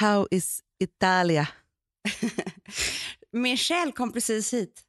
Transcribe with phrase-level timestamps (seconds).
[0.00, 1.48] How is Italia?
[3.56, 4.82] Själ kom precis hit.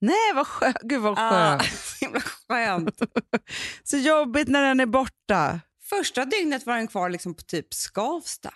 [0.00, 0.76] Nej, vad skönt.
[0.82, 1.62] Gud vad Ah, skönt.
[2.00, 3.02] himla skönt.
[3.82, 5.60] Så jobbigt när den är borta.
[5.82, 8.50] Första dygnet var den kvar liksom på typ Skavsta.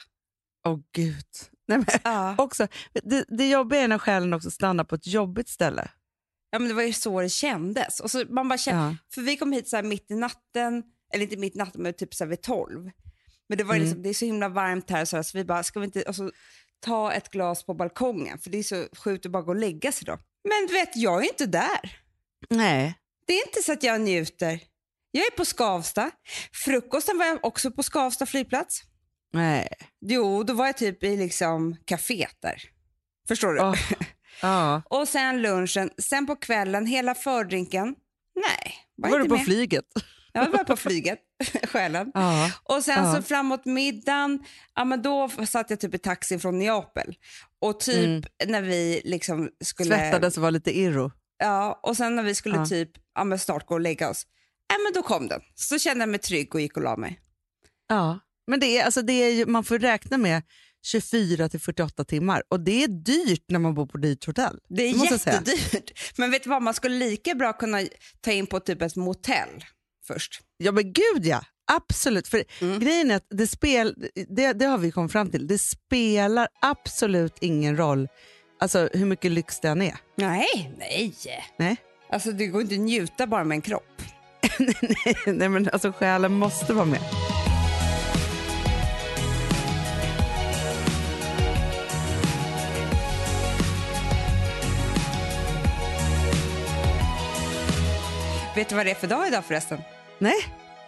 [0.67, 1.27] Åh gud.
[1.69, 2.35] Nej, men, Ja.
[2.39, 2.69] också,
[3.05, 5.91] det, det jobbiga är när själen också stannar på ett jobbigt ställe.
[6.51, 8.01] ja, men det var ju så det kändes.
[8.01, 8.97] Och så man bara kände, Ja.
[9.15, 10.83] För vi kom hit så mitt i natten,
[11.15, 12.91] eller inte mitt i natten, men typ så vid tolv.
[13.49, 13.89] Men det var ju Mm.
[13.89, 16.05] liksom, det är så himla varmt här så, här, så vi bara, ska vi inte
[16.07, 16.31] alltså,
[16.81, 18.39] ta ett glas på balkongen?
[18.39, 20.19] För det är så sjukt att bara gå och lägga sig då.
[20.49, 21.99] Men du vet, jag är inte där.
[22.51, 22.95] Nej.
[23.27, 24.61] Det är inte så att jag njuter.
[25.11, 26.11] Jag är på Skavsta.
[26.65, 28.83] Frukosten var jag också på Skavsta flygplats.
[29.33, 29.69] Nej.
[30.01, 32.63] Jo, då var jag typ i liksom kaféet där.
[33.29, 33.61] Förstår du?
[33.61, 33.75] Åh.
[34.43, 34.83] Ja.
[34.91, 37.95] Och sen lunchen, sen på kvällen, hela fördrinken.
[38.35, 39.45] Nej, var, Var du på med.
[39.45, 39.85] flyget?
[40.33, 41.19] Jag var på flyget,
[41.65, 42.11] själen.
[42.15, 42.51] Ja.
[42.65, 43.15] Och sen Ja.
[43.17, 44.39] så framåt middagen,
[44.75, 47.15] ja, men då satt jag typ i taxin från Neapel.
[47.61, 48.23] Och typ Mm.
[48.47, 49.97] när vi liksom skulle...
[49.97, 51.11] Svettades och var lite irro.
[51.39, 52.67] Ja, och sen när vi skulle Ja.
[52.67, 54.27] typ ja, men snart gå och lägga oss,
[54.69, 55.41] ja, men då kom den.
[55.55, 57.21] Så kände jag mig trygg och gick och la mig.
[57.89, 58.19] Ja.
[58.47, 60.43] Men det är, alltså det är ju, man får räkna med
[60.87, 64.59] 24 till 48 timmar och det är dyrt när man bor på dyrt hotell.
[64.69, 65.91] Det är jättedyrt.
[66.19, 67.83] Men vet du vad, man skulle lika bra kunna
[68.21, 69.65] ta in på typ ett motell
[70.13, 70.41] först.
[70.57, 71.41] Ja men gud ja,
[71.73, 72.29] absolut.
[72.29, 72.79] För Mm.
[72.81, 73.95] grejen är att det, spel,
[74.29, 78.09] det, det har vi kommit fram till, det spelar absolut ingen roll
[78.61, 79.97] alltså, hur mycket lyx den är.
[80.17, 81.15] Nej, nej.
[81.59, 81.77] Nej.
[82.11, 84.03] Alltså det går inte att njuta bara med en kropp.
[85.27, 87.01] Nej men alltså själen måste vara med.
[98.57, 99.79] Vet du vad det är för dag idag förresten?
[100.23, 100.35] Nej?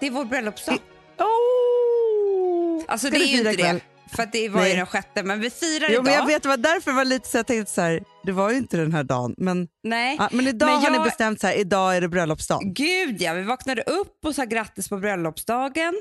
[0.00, 0.78] Det är vår bröllopsdag.
[1.18, 2.84] Oh!
[2.88, 3.74] Alltså Ska det är ju inte ikväll?
[4.08, 4.16] det.
[4.16, 4.76] För att det var ju Nej.
[4.76, 6.04] den sjätte, men vi firar Jo, idag.
[6.04, 8.32] men jag vet, det var därför det var lite så jag tänkte så här, det
[8.32, 9.34] var ju inte den här dagen.
[9.38, 10.16] Men, Nej.
[10.18, 12.74] ja, men idag Men har ni jag- bestämt så här, idag är det bröllopsdagen.
[12.74, 15.94] Gud ja, vi vaknade upp och sa grattis på bröllopsdagen.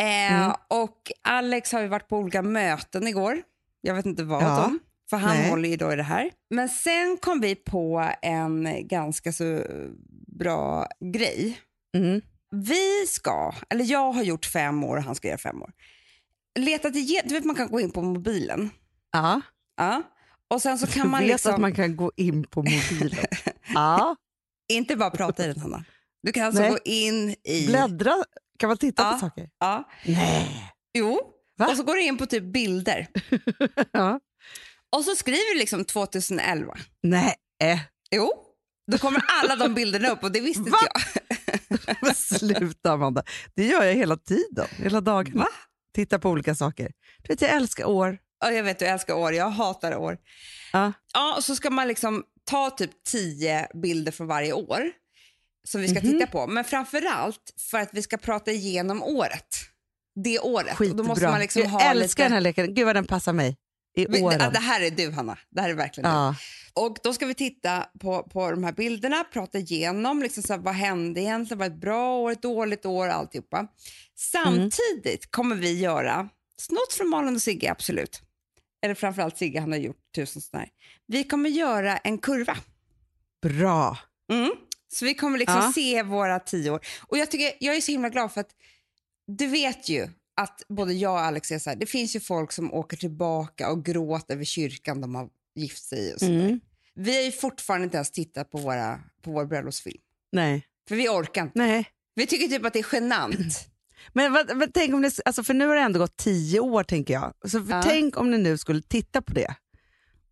[0.00, 0.06] Eh,
[0.42, 0.52] Mm.
[0.68, 3.38] Och Alex har ju varit på olika möten igår.
[3.80, 4.64] Jag vet inte vad Ja.
[4.64, 4.78] om,
[5.10, 5.50] för han Nej.
[5.50, 6.30] håller ju då i det här.
[6.50, 9.62] Men sen kom vi på en ganska så
[10.38, 11.58] bra grej.
[11.96, 12.20] Mm.
[12.50, 15.70] Vi ska, eller jag har gjort fem år och han ska göra fem år.
[16.58, 18.70] Letat igen, du vet man kan gå in på mobilen.
[19.12, 19.40] Ja.
[19.76, 20.02] Ja.
[20.48, 23.24] Och sen så Du kan man vet liksom, att man kan gå in på mobilen.
[23.74, 24.16] ja.
[24.72, 25.84] inte bara prata i den Hanna.
[26.22, 26.70] Du kan alltså Nej.
[26.70, 27.66] gå in i...
[27.66, 28.14] Bläddra,
[28.58, 29.12] kan man titta Ja.
[29.12, 29.50] på saker?
[29.58, 29.88] Ja.
[30.06, 30.72] Nej.
[30.98, 31.20] Jo,
[31.58, 31.66] Va?
[31.68, 33.06] och så går du in på typ bilder.
[33.92, 34.20] Ja.
[34.96, 36.74] Och så skriver du liksom 2011.
[37.02, 37.34] Nej.
[38.10, 38.32] Jo,
[38.92, 41.02] då kommer alla de bilderna upp och det visste inte jag.
[42.02, 43.22] Men sluta Amanda.
[43.54, 45.38] Det gör jag hela tiden, hela dagen.
[45.38, 45.46] Va?
[45.94, 46.90] Titta på olika saker.
[47.22, 48.18] Du vet, jag älskar år.
[48.40, 49.32] Ja, jag vet, du älskar år.
[49.34, 50.18] Jag hatar år.
[50.72, 50.92] Ja.
[51.14, 54.82] Ja, och så ska man liksom ta typ tio bilder från varje år
[55.68, 56.10] som vi ska Mhm.
[56.10, 56.46] titta på.
[56.46, 59.46] Men framför allt för att vi ska prata igenom året.
[60.24, 60.72] Det året.
[60.72, 60.96] Och Skitbra.
[61.02, 62.22] då måste man liksom jag ha älskar lite...
[62.22, 62.74] den här leken.
[62.74, 63.56] Gud vad den passar mig.
[63.96, 64.52] I åren.
[64.52, 65.38] Det här är du, Hanna.
[65.50, 66.16] Det här är verkligen du.
[66.16, 66.34] Ja.
[66.74, 70.60] Och då ska vi titta på, på de här bilderna, prata igenom liksom så här,
[70.60, 73.66] vad hände egentligen, var ett bra år, ett dåligt år, alltihopa.
[74.14, 78.22] Samtidigt kommer vi göra, snott från Malin och Sigge, absolut.
[78.82, 80.70] Eller framförallt Sigge, han har gjort tusen sådana här.
[81.06, 82.56] Vi kommer göra en kurva.
[83.42, 83.98] Bra.
[84.32, 84.50] Mm.
[84.92, 85.72] Så vi kommer liksom Ja.
[85.72, 86.80] se våra tio år.
[87.00, 88.50] Och jag, tycker, jag är så himla glad för att
[89.26, 92.52] du vet ju att både jag och Alex är så här, det finns ju folk
[92.52, 96.44] som åker tillbaka och gråter över kyrkan de har gift sig i och sådär.
[96.44, 96.60] Mm.
[96.94, 100.00] Vi har ju fortfarande inte ens tittat på, våra, på vår bröllopsfilm.
[100.32, 100.66] Nej.
[100.88, 101.58] För vi orkar inte.
[101.58, 101.86] Nej.
[102.14, 103.66] Vi tycker typ att det är genant.
[104.12, 106.84] Men, vad- men tänk om det, alltså för nu har det ändå gått tio år
[106.84, 107.34] tänker jag.
[107.44, 107.82] Så för Ja.
[107.82, 109.54] Tänk om ni nu skulle titta på det.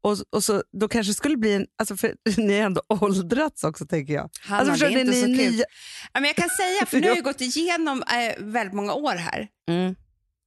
[0.01, 3.65] Och, och så, då kanske det skulle bli en, alltså för ni har ändå åldrats
[3.65, 4.31] också tänker jag.
[4.41, 5.65] Hanna, alltså, det är inte ni så kul.
[6.13, 9.15] Ja, men jag kan säga, för nu har jag gått igenom eh, väldigt många år
[9.15, 9.49] här.
[9.69, 9.95] Mm.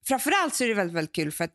[0.07, 1.53] Framförallt så är det väldigt, väldigt kul för att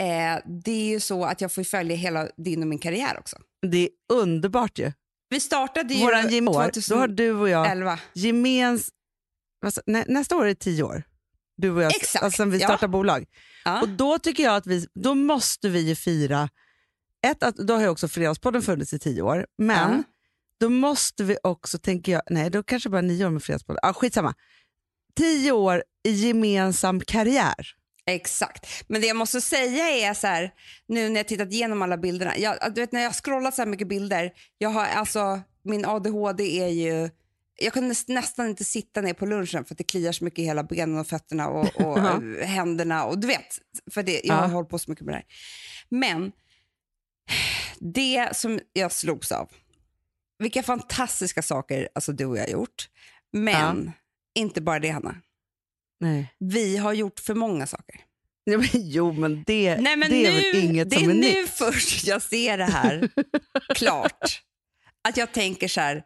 [0.00, 3.36] eh, det är ju så att jag får följa hela din och min karriär också.
[3.70, 4.92] Det är underbart ju.
[5.28, 6.94] Vi startade ju Våran gem- år, 2011.
[6.94, 8.90] då har du och jag gemens...
[9.86, 11.02] nä, nästa år är det tio år.
[11.56, 12.66] Du och jag, Exakt, alltså, sen vi ja.
[12.66, 13.24] startar bolag.
[13.64, 13.80] Ja.
[13.80, 16.48] Och då tycker jag att vi, då måste vi ju fira,
[17.26, 20.02] ett, att, då har ju också Fredagspodden funnits i tio år, men Ja.
[20.60, 23.92] då måste vi också, tänker jag, nej då kanske bara nio år med Fredagspodden, ah,
[23.92, 24.34] skitsamma.
[25.16, 27.54] Tio år i gemensam karriär.
[28.06, 28.66] Exakt.
[28.88, 30.50] Men det jag måste säga är så här,
[30.88, 32.38] nu när jag tittat igenom alla bilderna.
[32.38, 35.84] Jag, du vet när jag har scrollat så här mycket bilder, jag har alltså, min
[35.86, 37.10] ADHD är ju
[37.58, 40.38] jag kunde näs- nästan inte sitta ner på lunchen för att det kliar så mycket
[40.38, 41.98] i hela benen och fötterna och, och
[42.42, 43.04] händerna.
[43.04, 43.58] Och du vet,
[43.90, 44.54] för det, jag har Ja.
[44.54, 45.26] hållit på så mycket med det här.
[45.88, 46.32] Men
[47.78, 49.48] det som jag slogs av,
[50.38, 52.88] vilka fantastiska saker alltså, du och jag har gjort.
[53.32, 53.92] Men
[54.38, 55.16] inte bara det, Hanna.
[56.00, 56.34] Nej.
[56.38, 58.00] Vi har gjort för många saker.
[58.48, 61.10] Ja, men, jo, men det, Nej, men det är nu, väl inget det som är
[61.10, 61.50] är nu nytt.
[61.50, 63.08] först jag ser det här
[63.74, 64.42] klart.
[65.08, 66.02] Att jag tänker så här,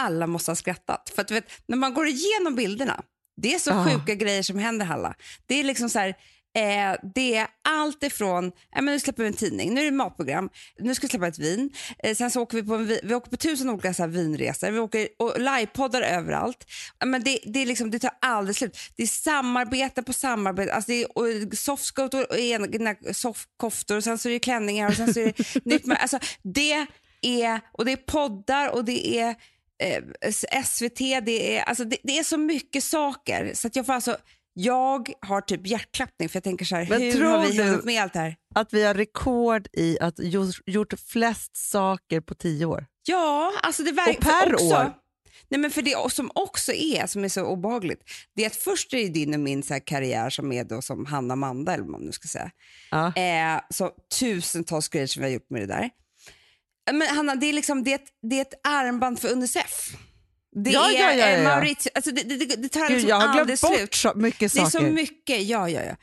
[0.00, 1.12] alla måste ha skrattat.
[1.14, 3.02] För att vet, när man går igenom bilderna,
[3.36, 3.84] det är så Ja.
[3.84, 5.14] sjuka grejer som händer Halla.
[5.46, 6.14] Det är liksom så här,
[6.56, 9.90] eh, det är allt ifrån, eh, men nu släpper vi en tidning, nu är det
[9.90, 10.48] matprogram,
[10.78, 11.70] nu ska vi släppa ett vin,
[12.02, 14.78] eh, sen så åker vi på, en, vi, åker på tusen olika så vinresor, vi
[14.78, 16.64] åker och livepoddar överallt.
[16.98, 18.78] Ja, Men det, det, är liksom, det tar aldrig slut.
[18.96, 21.24] Det är samarbete på samarbete, alltså det är och
[21.58, 25.64] softskor och egna softkoftor och sen så är det klänningar och sen så är det
[25.64, 25.86] nytt.
[25.86, 26.86] med- Alltså, det
[27.22, 29.34] är, och det är poddar och det är
[29.82, 33.92] eh, SVT, det är, alltså det, det är så mycket saker så att jag får
[33.92, 34.16] alltså
[34.58, 38.02] jag har typ hjärtklappning för jag tänker så här, Men hur har vi hunnit med
[38.02, 38.36] allt det här?
[38.54, 40.14] Att vi har rekord i att
[40.66, 42.86] gjort, flest saker på tio år.
[43.06, 44.92] Ja, alltså det Och verkar per också, år?
[45.48, 48.02] Nej, men för det som också är, som är så obehagligt,
[48.36, 51.06] det är att först är det din och min så karriär som är då som
[51.06, 52.50] Hanna Amanda, eller vad man nu ska säga.
[52.90, 53.16] Ja.
[53.16, 55.90] Eh, så tusentals grejer som vi har gjort med det där.
[56.92, 59.96] Men Hanna, det är, liksom, det är, ett, det är ett armband för Unicef.
[60.64, 61.42] Det Ja, är ja, ja.
[61.42, 63.94] Mauritius, alltså det, det, det tar Gud, liksom jag har aldrig glömt bort slut.
[63.94, 64.86] så mycket Det är saker.
[64.86, 65.96] så mycket, ja, ja, ja.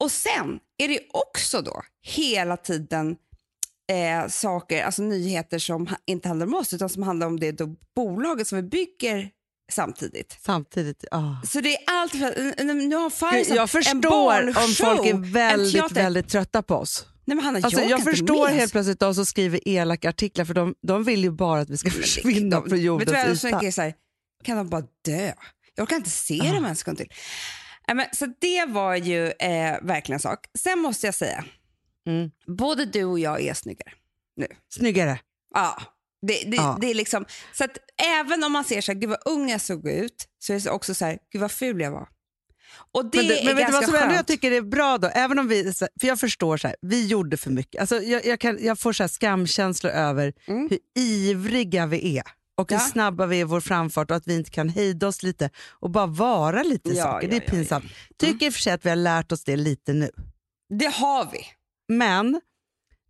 [0.00, 3.16] Och sen är det också då hela tiden
[3.92, 7.66] eh, saker, alltså nyheter som inte handlar om oss utan som handlar om det då
[7.96, 9.30] bolaget som vi bygger
[9.72, 10.36] samtidigt.
[10.40, 11.04] Samtidigt.
[11.10, 11.46] ah.
[11.46, 15.10] Så det är allt nu har Gud, Faisal Jag en förstår om barnshow, folk är
[15.10, 17.06] en väldigt, väldigt trötta på oss.
[17.24, 18.56] Nej, men Hanna, Alltså, jag, jag kan förstår med.
[18.56, 21.76] helt plötsligt de som skriver elaka artiklar för de, de vill ju bara att vi
[21.78, 23.48] ska försvinna De- från Vet jordens du vad jag yta.
[23.50, 23.94] tänker så här,
[24.44, 25.32] kan de bara dö?
[25.74, 26.52] Jag orkar inte se Ah.
[26.54, 27.12] dem en sekund till.
[27.88, 30.38] Nej, men, så det var ju eh, verkligen en sak.
[30.58, 31.44] Sen måste jag säga,
[32.06, 32.30] Mm.
[32.58, 33.92] både du och jag är snyggare.
[34.74, 35.20] Snyggare.
[35.54, 35.82] Ja.
[36.26, 36.78] Det, det, Ja.
[36.80, 37.78] det är liksom, så att
[38.20, 40.70] även om man ser så här, gud vad ung jag såg ut, så är det
[40.70, 42.08] också så här, gud vad ful jag var.
[42.94, 45.08] Och det Men, är men vet du vad som ändå jag tycker är bra då?
[45.08, 47.80] Även om vi, för jag förstår så här, vi gjorde för mycket.
[47.80, 50.68] Alltså jag, jag, kan, jag får så skamkänslor över Mm.
[50.70, 52.22] hur ivriga vi är
[52.56, 52.80] och hur Ja.
[52.80, 55.90] snabba vi är i vår framfart och att vi inte kan hejda oss lite och
[55.90, 57.26] bara vara lite i Ja, saker.
[57.26, 57.84] ja, det är pinsamt.
[58.18, 60.10] Tycker i och för sig att vi har lärt oss det lite nu.
[60.78, 61.38] Det har vi.
[61.96, 62.40] Men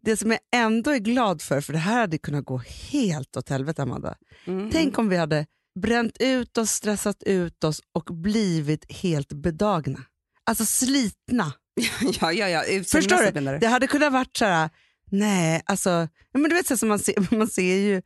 [0.03, 2.63] det som jag ändå är glad för, för det här hade kunnat gå
[2.93, 4.15] helt åt helvete Amanda.
[4.47, 4.71] Mm.
[4.71, 10.05] Tänk om vi hade bränt ut oss, stressat ut oss och blivit helt bedagna.
[10.45, 11.53] Alltså slitna.
[12.21, 12.85] ja, ja, ja.
[12.85, 13.59] Förstår du?
[13.59, 14.71] Det hade kunnat varit så här,
[15.11, 18.03] nej, alltså, men du vet så som man ser, man ser ju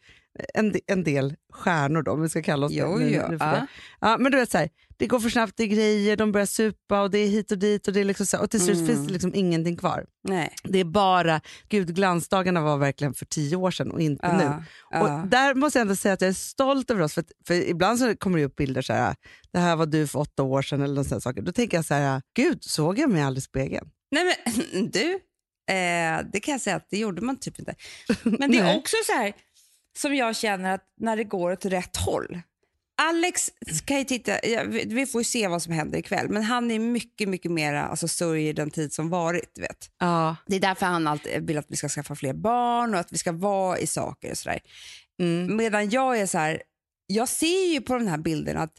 [0.54, 3.10] en, en del stjärnor då, om vi ska kalla oss Jo, det.
[3.10, 3.66] jo, ja.
[4.00, 6.46] Ja, men du vet så här, det går för snabbt, det är grejer, de börjar
[6.46, 8.60] supa och det är hit och dit och, det är liksom så här, och till
[8.60, 8.86] slut Mm.
[8.86, 10.06] finns det liksom ingenting kvar.
[10.28, 10.52] Nej.
[10.64, 14.64] Det är bara, gud glansdagarna var verkligen för tio år sedan och inte Ja, nu.
[14.90, 15.20] ja.
[15.22, 17.98] Och där måste jag ändå säga att jag är stolt över oss, för, för ibland
[17.98, 19.14] så kommer det upp bilder så här,
[19.52, 21.42] det här var du för åtta år sedan eller här saker.
[21.42, 23.88] Då tänker jag så här, gud såg jag mig aldrig i spegeln?
[24.10, 25.12] Nej men du,
[25.74, 27.74] eh, det kan jag säga att det gjorde man typ inte.
[28.22, 29.32] Men det är också så här
[29.98, 32.40] som jag känner att när det går åt rätt håll.
[32.96, 33.50] Alex
[33.84, 34.32] kan ju titta,
[34.86, 38.08] vi får ju se vad som händer ikväll, men han är mycket, mycket mer alltså,
[38.08, 39.58] sörjer den tid som varit.
[39.58, 39.90] Vet.
[39.98, 40.36] Ja.
[40.46, 43.18] Det är därför han alltid vill att vi ska skaffa fler barn och att vi
[43.18, 44.60] ska vara i saker och sådär.
[45.20, 45.56] Mm.
[45.56, 46.62] Medan jag är så här,
[47.06, 48.74] jag ser ju på den här bilden att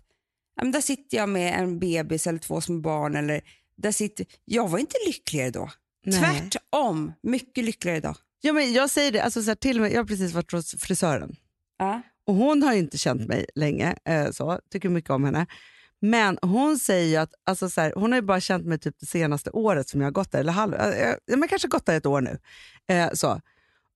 [0.55, 3.15] ja, där sitter jag med en bebis eller två små barn.
[3.15, 3.41] Eller
[3.77, 5.69] där sitter, jag var inte lyckligare då.
[6.05, 6.21] Nej.
[6.21, 8.15] Tvärtom, mycket lyckligare idag.
[8.45, 10.51] Ja, men jag säger det, alltså så här, till och med, jag har precis varit
[10.51, 11.35] hos frisören
[11.77, 12.01] Ja.
[12.27, 15.45] och hon har ju inte känt mig länge, eh, så, tycker mycket om henne.
[16.01, 19.05] Men hon säger att, alltså så här, hon har ju bara känt mig typ det
[19.05, 21.97] senaste året som jag har gått där, eller halv, eh, eh, men kanske gått där
[21.97, 22.37] ett år nu.
[22.87, 23.41] Eh, så.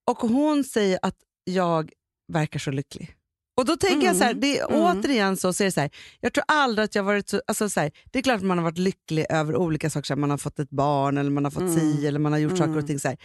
[0.08, 1.92] Och hon säger att jag
[2.28, 3.16] verkar så lycklig.
[3.58, 4.82] Och då tänker jag så här, det är Mm.
[4.82, 5.90] återigen så, så är det så här,
[6.20, 8.58] jag tror aldrig att jag varit så, alltså så här, det är klart att man
[8.58, 11.44] har varit lycklig över olika saker, så här, man har fått ett barn eller man
[11.44, 11.76] har fått Mm.
[11.80, 12.78] si eller man har gjort saker Mm.
[12.80, 13.16] och ting så.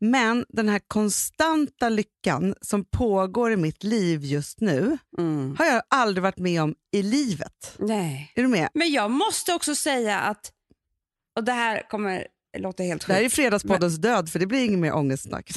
[0.00, 5.56] Men den här konstanta lyckan som pågår i mitt liv just nu Mm.
[5.58, 7.76] har jag aldrig varit med om i livet.
[7.78, 8.32] Nej.
[8.34, 8.68] Är du med?
[8.74, 10.52] Men jag måste också säga att,
[11.36, 12.26] och det här kommer
[12.58, 13.34] låta helt Det här är sjukt.
[13.34, 15.50] Fredagspoddens död för det blir inget mer ångestsnack.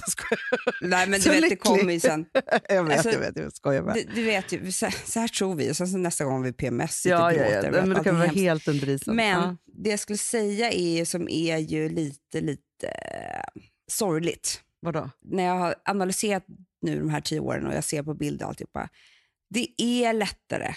[0.82, 2.26] Nej men du vet, det kommer ju sen.
[2.70, 3.94] Jag vet, Alltså, jag vet, jag skojar bara.
[3.94, 6.54] Du, du vet ju, så, så här tror vi och sen så nästa gång vi
[6.54, 7.62] PMS sitter Ja, och ja, ja.
[7.62, 9.16] Nej, Men det kan vara helt under isen.
[9.16, 9.58] Men Ja.
[9.84, 12.92] det jag skulle säga är som är ju lite, lite
[13.92, 14.64] sorgligt.
[14.80, 15.10] Vadå?
[15.22, 16.46] När jag har analyserat
[16.82, 18.90] nu de här tio åren och jag ser på bilder och alltihopa.
[19.50, 20.74] Det är lättare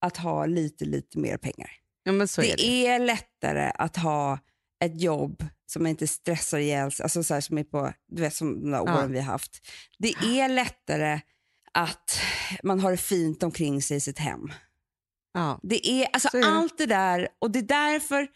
[0.00, 1.70] att ha lite, lite mer pengar.
[2.02, 2.86] Ja, så är det, det.
[2.86, 4.38] är lättare att ha
[4.84, 8.60] ett jobb som inte stressar ihjäl alltså så här som är på, du vet som
[8.60, 9.06] de där åren Ja.
[9.06, 9.68] vi har haft.
[9.98, 11.20] Det är lättare
[11.72, 12.20] att
[12.62, 14.52] man har det fint omkring sig i sitt hem.
[15.34, 15.60] Ja.
[15.62, 16.48] Det är, alltså Så är det.
[16.48, 18.28] allt det där och det är därför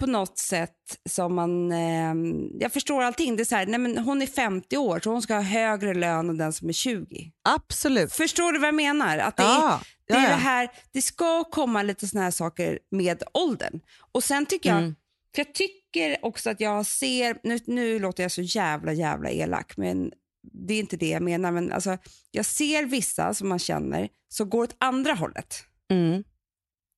[0.00, 0.74] på något sätt
[1.08, 2.14] som man, eh,
[2.60, 3.36] jag förstår allting.
[3.36, 5.94] Det är så här, nej men hon är 50 år så hon ska ha högre
[5.94, 7.32] lön än den som är 20.
[7.48, 8.12] Absolut.
[8.12, 9.18] Förstår du vad jag menar?
[9.18, 12.30] Att det är, Ja, det, är ja, det här, det ska komma lite såna här
[12.30, 13.80] saker med åldern.
[14.12, 14.94] Och sen tycker jag, Mm.
[15.34, 19.76] för jag tycker också att jag ser, nu, nu låter jag så jävla jävla elak
[19.76, 20.12] men
[20.52, 21.52] det är inte det jag menar.
[21.52, 21.98] Men alltså,
[22.30, 25.64] jag ser vissa som man känner som går åt andra hållet.
[25.90, 26.24] Mm.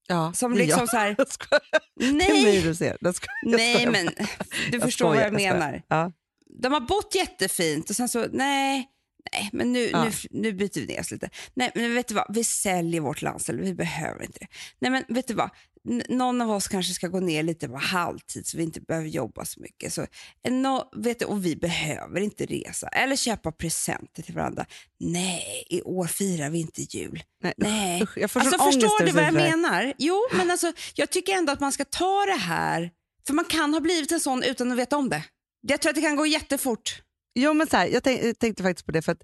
[0.09, 0.89] Ja, Som liksom jag.
[0.89, 1.17] så här,
[1.95, 2.97] Jag nej, du ser.
[3.01, 3.33] Jag skojar.
[3.43, 4.13] Jag nej men du
[4.73, 5.55] Jag förstår vad skojar, jag skojar.
[5.55, 5.83] menar.
[5.89, 6.13] Ja.
[6.63, 8.87] De har bott jättefint och sen så, nej,
[9.33, 10.05] nej men nu, Ja.
[10.05, 11.31] nu, nu byter vi ner oss lite.
[11.55, 14.47] Nej men vet du vad, vi säljer vårt landställe, vi behöver inte det.
[14.79, 15.51] Nej men vet du vad,
[15.89, 19.09] N- någon av oss kanske ska gå ner lite på halvtid så vi inte behöver
[19.09, 19.93] jobba så mycket.
[19.93, 20.03] Så,
[20.45, 24.67] eh, nå- vet du, och vi behöver inte resa eller köpa presenter till varandra.
[25.01, 27.23] Nej, i år firar vi inte jul.
[27.43, 28.03] Nej, Nej.
[28.03, 29.93] usch, jag får Alltså, förstår du vad jag menar?
[29.99, 32.91] Jo, men alltså, jag tycker ändå att man ska ta det här,
[33.27, 35.25] för man kan ha blivit en sån utan att veta om det.
[35.69, 37.03] Jag tror att det kan gå jättefort.
[37.35, 39.23] Jo, men så här, jag, tänk, jag tänkte faktiskt på det för att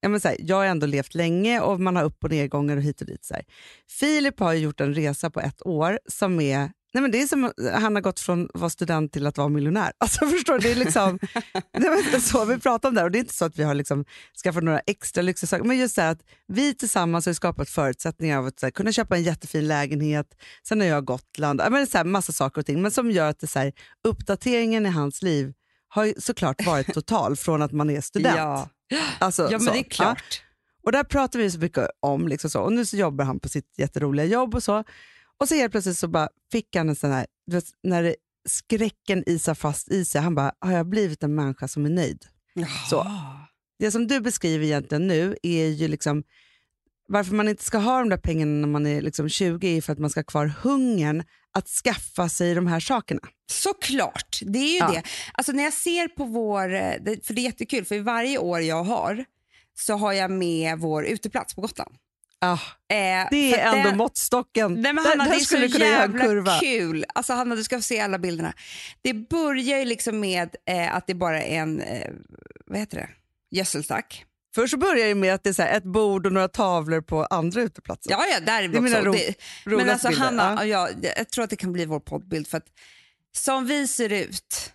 [0.00, 2.76] ja, men så här, jag har ändå levt länge och man har upp och nedgångar
[2.76, 3.24] och hit och dit.
[3.24, 3.44] Så här.
[3.90, 7.26] Filip har ju gjort en resa på ett år som är Nej, men det är
[7.26, 9.92] som han har gått från att vara student till att vara miljonär.
[9.98, 10.60] Alltså, förstår du?
[10.60, 11.18] Det är liksom,
[11.78, 13.06] nej, men så vi pratar om det här.
[13.06, 14.04] och det är inte så att vi har liksom
[14.44, 18.38] skaffat några extra lyxiga saker, men just det här att vi tillsammans har skapat förutsättningar
[18.38, 20.26] av att här, kunna köpa en jättefin lägenhet,
[20.68, 23.40] sen har jag Gotland, men så här, massa saker och ting, men som gör att
[23.40, 23.72] det, så här,
[24.04, 25.52] uppdateringen i hans liv
[25.94, 28.36] har ju såklart varit total från att man är student.
[28.36, 28.68] Ja,
[29.18, 29.72] Alltså, ja men så.
[29.72, 30.42] det är klart.
[30.84, 32.28] Och där pratar vi så mycket om.
[32.28, 32.60] Liksom så.
[32.60, 34.84] Och nu så jobbar han på sitt jätteroliga jobb och så.
[35.40, 38.16] Och så helt plötsligt så bara fick han en sån här, vet, när det,
[38.48, 40.20] skräcken isar fast i sig.
[40.20, 42.26] Han bara, har jag blivit en människa som är nöjd?
[42.90, 43.06] Så.
[43.78, 46.22] Det som du beskriver egentligen nu är ju liksom
[47.08, 49.92] varför man inte ska ha de där pengarna när man är liksom 20 är för
[49.92, 51.22] att man ska ha kvar hungern
[51.54, 53.20] att skaffa sig de här sakerna.
[53.52, 54.90] Såklart, det är ju Ja.
[54.92, 55.02] det.
[55.32, 56.92] Alltså när jag ser på vår, eh,
[57.24, 59.24] för det är jättekul, för varje år jag har
[59.78, 61.94] så har jag med vår uteplats på Gotland.
[62.40, 62.52] Ah,
[62.88, 64.74] Eh, det är ändå det- måttstocken.
[64.74, 66.58] Nej, men Hanna, där det är så skulle du kunna göra en jävla kurva.
[66.60, 67.04] kul.
[67.14, 68.52] Alltså, Hanna, du ska få se alla bilderna.
[69.02, 72.10] Det börjar ju liksom med eh, att det bara är en, eh,
[72.66, 73.08] vad heter det,
[73.56, 74.24] gödselstack.
[74.54, 77.00] Först så börjar det med att det är så här ett bord och några tavlor
[77.00, 78.10] på andra uteplatser.
[78.10, 79.34] Ja, ja, där är vi Det är mina ro- Det-
[79.64, 80.24] Men alltså bilder.
[80.24, 80.88] Hanna, Ja.
[81.02, 81.12] ja.
[81.16, 82.66] jag tror att det kan bli vår poddbild för att
[83.36, 84.72] som vi ser ut,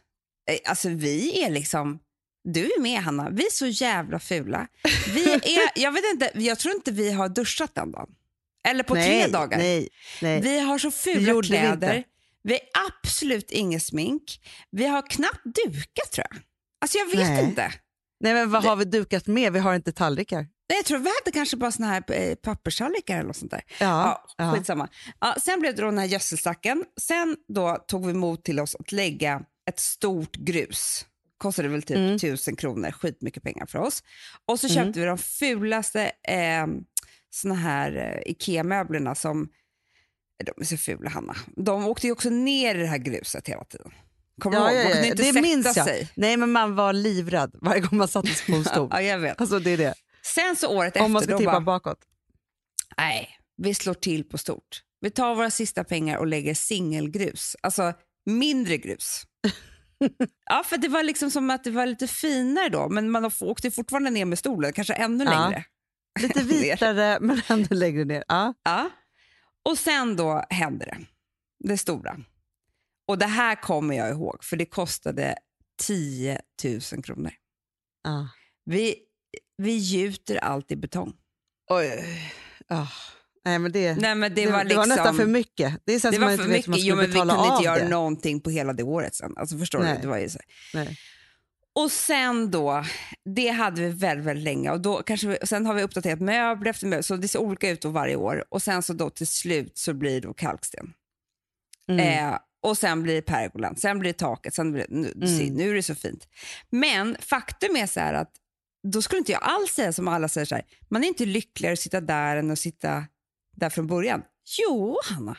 [0.52, 2.00] eh, alltså vi är liksom,
[2.44, 4.68] du är med Hanna, vi är så jävla fula.
[5.14, 5.42] Vi är,
[5.76, 8.10] jag vet inte, jag tror inte vi har duschat den dagen.
[8.68, 9.58] Eller på nej, tre dagar.
[9.58, 9.90] Nej,
[10.22, 10.42] nej.
[10.42, 12.04] Vi har så fula vi kläder, inte.
[12.44, 14.40] vi har absolut inget smink,
[14.72, 16.42] vi har knappt dukat tror jag.
[16.82, 17.74] Alltså jag vet inte.
[18.20, 19.54] Nej, men vad har vi dukat med?
[19.54, 20.38] Vi har inte tallrikar.
[20.70, 23.62] Nej, Jag tror vi hade kanske bara såna här eh, papperstallrikar eller något sånt där.
[23.80, 24.88] Ja, Ja, skitsamma.
[25.20, 26.86] Ja, sen blev det då den här gödselstacken.
[27.02, 31.06] Sen då tog vi mod till oss att lägga ett stort grus.
[31.38, 32.20] Kostade väl typ Mm.
[32.20, 34.04] tusen kronor, skitmycket pengar för oss.
[34.46, 34.76] Och så Mm.
[34.86, 36.68] köpte vi de fulaste eh,
[37.30, 37.96] såna här
[38.26, 39.50] eh, Ikea-möblerna som,
[40.46, 41.36] de är så fula Hanna.
[41.56, 43.92] De åkte ju också ner i det här gruset hela tiden.
[44.40, 44.84] Kommer Ja, ihåg?
[44.84, 45.86] Man kunde inte Det minns jag.
[45.86, 46.10] sig.
[46.16, 48.88] Nej, men man var livrädd varje gång man satte sig på en stol.
[48.92, 49.42] Ja, jag vet.
[49.42, 49.94] alltså, det är det.
[50.36, 52.00] Sen så året Om man efter, ska tippa bara, bakåt.
[52.98, 54.84] nej, vi slår till på stort.
[55.02, 57.94] Vi tar våra sista pengar och lägger singelgrus, alltså
[58.26, 59.24] mindre grus.
[60.50, 63.72] ja, för det var liksom som att det var lite finare då, men man åkte
[63.72, 65.30] fortfarande ner med stolen, kanske ännu Ja.
[65.32, 65.64] längre.
[66.20, 68.24] Lite vitare men ändå längre ner.
[68.28, 68.54] Ja.
[68.64, 68.90] Ja.
[69.70, 70.98] Och sen då hände det,
[71.70, 72.18] det stora.
[73.10, 75.36] Och det här kommer jag ihåg, för det kostade
[75.82, 77.32] 10 000 kronor.
[78.04, 78.30] Ja.
[78.66, 78.96] Vi,
[79.58, 81.14] vi gjuter allt i betong.
[81.70, 82.04] Oj.
[82.68, 82.88] Ah.
[83.46, 84.80] Nej, men det, Nej, men det, det, var det liksom...
[84.80, 85.82] var nästan för mycket.
[85.86, 86.74] Det är så Det man var inte för man mycket.
[86.74, 87.90] ska Jo, men vi kunde inte göra det.
[87.90, 89.34] någonting på hela det året sen.
[89.38, 89.96] Alltså, förstår Nej.
[89.96, 90.02] du?
[90.02, 90.40] Det var ju så.
[90.74, 90.98] Nej.
[91.76, 92.86] Och sen då,
[93.36, 94.72] det hade vi väldigt, väldigt länge.
[94.72, 97.70] Och då kanske vi, sen har vi uppdaterat möbler efter möbler, så det ser olika
[97.70, 98.46] ut varje år.
[98.50, 100.94] Och sen så då till slut så blir det kalksten.
[101.90, 102.34] Mm.
[102.34, 105.54] Eh, och sen blir det pergolan, sen blir det taket, sen blir det, nu, Mm.
[105.54, 106.28] nu är det så fint.
[106.70, 108.32] Men faktum är så här att
[108.88, 111.74] då skulle inte jag alls säga som alla säger så här, man är inte lyckligare
[111.74, 113.04] att sitta där än att sitta
[113.56, 114.22] där från början.
[114.60, 115.38] Jo, Hanna,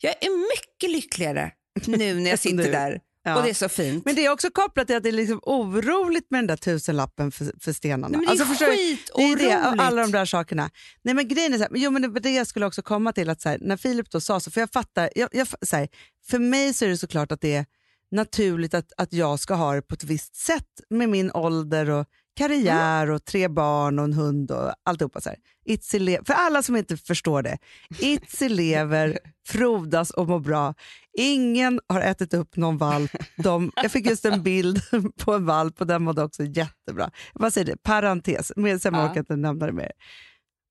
[0.00, 1.52] jag är mycket lyckligare
[1.86, 3.36] nu när jag sitter där Ja.
[3.36, 4.04] Och det är så fint.
[4.04, 7.32] Men det är också kopplat till att det är liksom oroligt med den där tusenlappen
[7.32, 8.08] för, för stenarna.
[8.08, 8.72] Nej, men det är alltså, förstår du?
[8.72, 9.40] det är skitoroligt.
[9.40, 10.70] det, alla de där sakerna.
[11.02, 13.30] Nej men grejen är så här, jo, men det, det jag skulle också komma till,
[13.30, 15.88] att så här, när Filip då sa så, för jag fattar, jag, jag, så här,
[16.26, 17.66] för mig så är det såklart att det är
[18.10, 22.06] naturligt att, att jag ska ha det på ett visst sätt med min ålder och
[22.36, 25.20] karriär och tre barn och en hund och alltihopa.
[25.20, 25.38] Så här.
[25.64, 27.58] Itzy för alla som inte förstår det,
[27.98, 30.74] Itzy lever, frodas och mår bra.
[31.18, 33.10] Ingen har ätit upp någon valp.
[33.36, 34.80] De, jag fick just en bild
[35.18, 37.10] på en valp och den mådde också jättebra.
[37.34, 37.76] Vad säger det?
[37.82, 39.04] Parentes, men sen Ja.
[39.10, 39.92] orkar inte nämna det mer.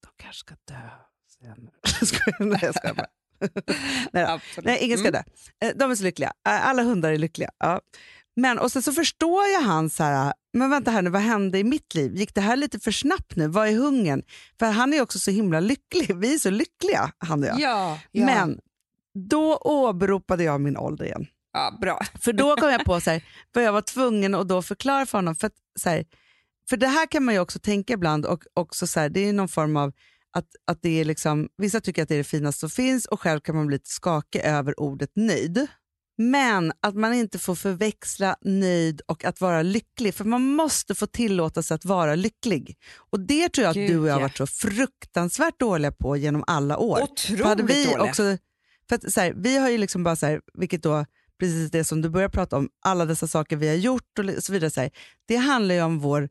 [0.04, 0.90] De kanske ska dö
[1.42, 1.70] sen.
[2.08, 3.08] Skojar, Nej, jag skojar bara.
[4.14, 4.40] Nej.
[4.64, 5.24] Nej, ingen ska Mm.
[5.60, 5.68] dö.
[5.68, 6.34] Eh, De är så lyckliga.
[6.48, 7.50] Eh, Alla hundar är lyckliga.
[7.60, 7.82] Ja.
[8.36, 11.60] Men och sen så förstår jag han så här, men vänta här nu, vad hände
[11.60, 12.16] i mitt liv?
[12.16, 13.48] Gick det här lite för snabbt nu?
[13.48, 14.24] Vad är hungern?
[14.60, 16.16] För han är också så himla lycklig.
[16.18, 17.60] Vi är så lyckliga, han och jag.
[17.60, 18.26] Ja, ja.
[18.26, 18.60] Men
[19.30, 21.26] då åberopade jag min ålder igen.
[21.54, 22.00] ja, bra.
[22.22, 23.24] För då kom jag på så här,
[23.54, 25.36] vad jag var tvungen att då förklara för honom.
[25.36, 26.06] För, att, så här,
[26.70, 29.34] för det här kan man ju också tänka ibland och också så här, det är
[29.34, 29.92] någon form av
[30.34, 33.22] att, att det är liksom, vissa tycker att det är det finaste som finns och
[33.22, 35.68] själv kan man bli lite skakig över ordet nöjd.
[36.18, 41.08] Men att man inte får förväxla nöjd och att vara lycklig, för man måste få
[41.08, 42.78] tillåta sig att vara lycklig.
[42.98, 46.18] Och det tror jag att Gud, du och jag har varit så fruktansvärt dåliga på
[46.18, 47.02] genom alla år.
[47.02, 48.02] Otroligt hade vi dåliga.
[48.02, 48.38] också,
[48.90, 51.06] för att, så här, vi har ju liksom bara så här, vilket då
[51.40, 54.54] precis det som du börjar prata om, alla dessa saker vi har gjort och så
[54.54, 54.72] vidare.
[54.72, 54.92] Så här,
[55.26, 56.30] det handlar ju om vår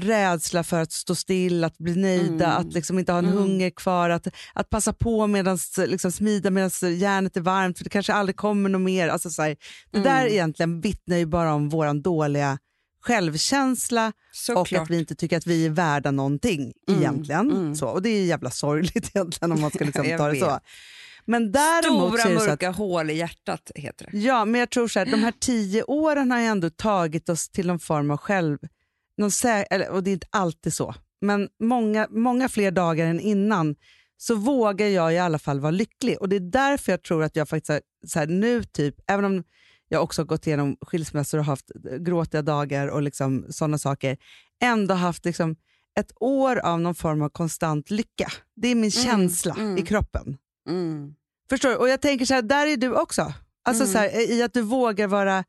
[0.00, 2.60] rädsla för att stå still, att bli nöjda, Mm.
[2.66, 3.38] att liksom inte ha en Mm.
[3.38, 7.90] hunger kvar, att, att passa på medan liksom smida medan järnet är varmt, för det
[7.90, 9.08] kanske aldrig kommer något mer.
[9.08, 9.56] Alltså, så här,
[9.90, 10.32] det där Mm.
[10.32, 12.58] egentligen vittnar ju bara om vår dåliga
[13.00, 14.82] självkänsla och Såklart.
[14.82, 17.50] att vi inte tycker att vi är värda någonting Mm, egentligen.
[17.50, 17.74] mm.
[17.74, 20.58] Så, och det är jävla sorgligt egentligen om man ska liksom ta det så.
[21.24, 24.18] Men däremot Stora så att mörka hål i hjärtat heter det.
[24.18, 27.48] Ja, men jag tror så här, de här tio åren har ju ändå tagit oss
[27.48, 28.58] till någon form av själv...
[29.18, 29.30] Någon
[29.70, 33.76] eller, och det är inte alltid så, men många, många fler dagar än innan
[34.16, 36.16] så vågar jag i alla fall vara lycklig.
[36.20, 39.24] Och Det är därför jag tror att jag faktiskt har, så här, nu, typ, även
[39.24, 39.44] om
[39.88, 41.70] jag också har gått igenom skilsmässor och haft
[42.00, 44.16] gråtiga dagar och liksom, sådana saker,
[44.62, 45.56] ändå haft liksom,
[45.98, 48.32] ett år av någon form av konstant lycka.
[48.56, 49.78] Det är min Mm, känsla mm.
[49.78, 50.36] i kroppen.
[50.68, 51.14] Mm.
[51.50, 51.76] Förstår du?
[51.76, 53.32] Och jag tänker så här, där är du också.
[53.64, 53.92] Alltså Mm.
[53.92, 55.44] så här, I att du vågar vara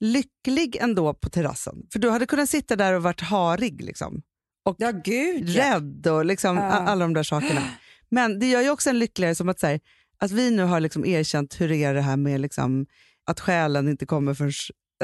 [0.00, 1.74] lycklig ändå på terrassen.
[1.92, 4.22] För du hade kunnat sitta där och varit harig liksom.
[4.64, 5.64] och Ja, gud ja.
[5.76, 6.62] rädd och liksom, Ja.
[6.62, 7.62] alla de där sakerna.
[8.10, 9.80] Men det gör ju också en lyckligare som att, så här,
[10.18, 12.86] att vi nu har liksom erkänt hur det är det här med liksom,
[13.26, 14.52] att själen inte kommer förrän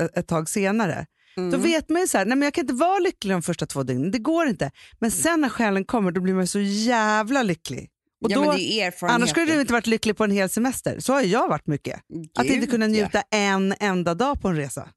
[0.01, 1.07] ett- ett tag senare.
[1.37, 1.51] Mm.
[1.51, 3.67] Då vet man ju så här, nej men jag kan inte vara lycklig de första
[3.67, 4.71] två dygnen, det går inte.
[5.01, 7.91] Men sen när själen kommer då blir man så jävla lycklig.
[8.25, 9.15] Och ja, då, men det är erfarenhet.
[9.15, 11.01] annars skulle du inte varit lycklig på en hel semester.
[11.01, 12.01] Så har jag varit mycket.
[12.39, 12.91] Att inte Gud, kunna ja.
[12.91, 14.89] njuta en enda dag på en resa.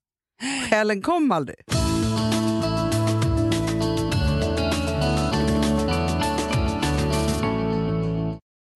[0.69, 1.57] Själen kom aldrig.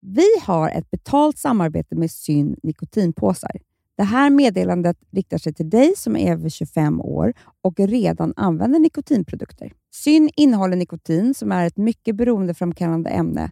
[0.01, 3.51] Vi har ett betalt samarbete med Syn nikotinpåsar.
[3.97, 8.79] Det här meddelandet riktar sig till dig som är över 25 år och redan använder
[8.79, 9.73] nikotinprodukter.
[9.93, 13.51] Syn innehåller nikotin som är ett mycket beroendeframkallande ämne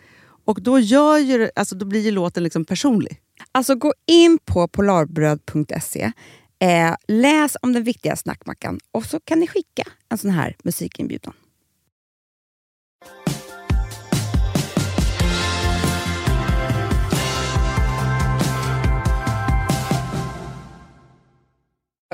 [0.45, 3.21] Och då, gör ju, alltså, då blir ju låten liksom personlig.
[3.51, 6.11] Alltså gå in på polarbröd.se,
[6.59, 11.33] eh, läs om den viktiga snackmackan och så kan ni skicka en sån här musikinbjudan.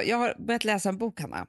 [0.06, 1.48] Jag har börjat läsa en bok, Hanna.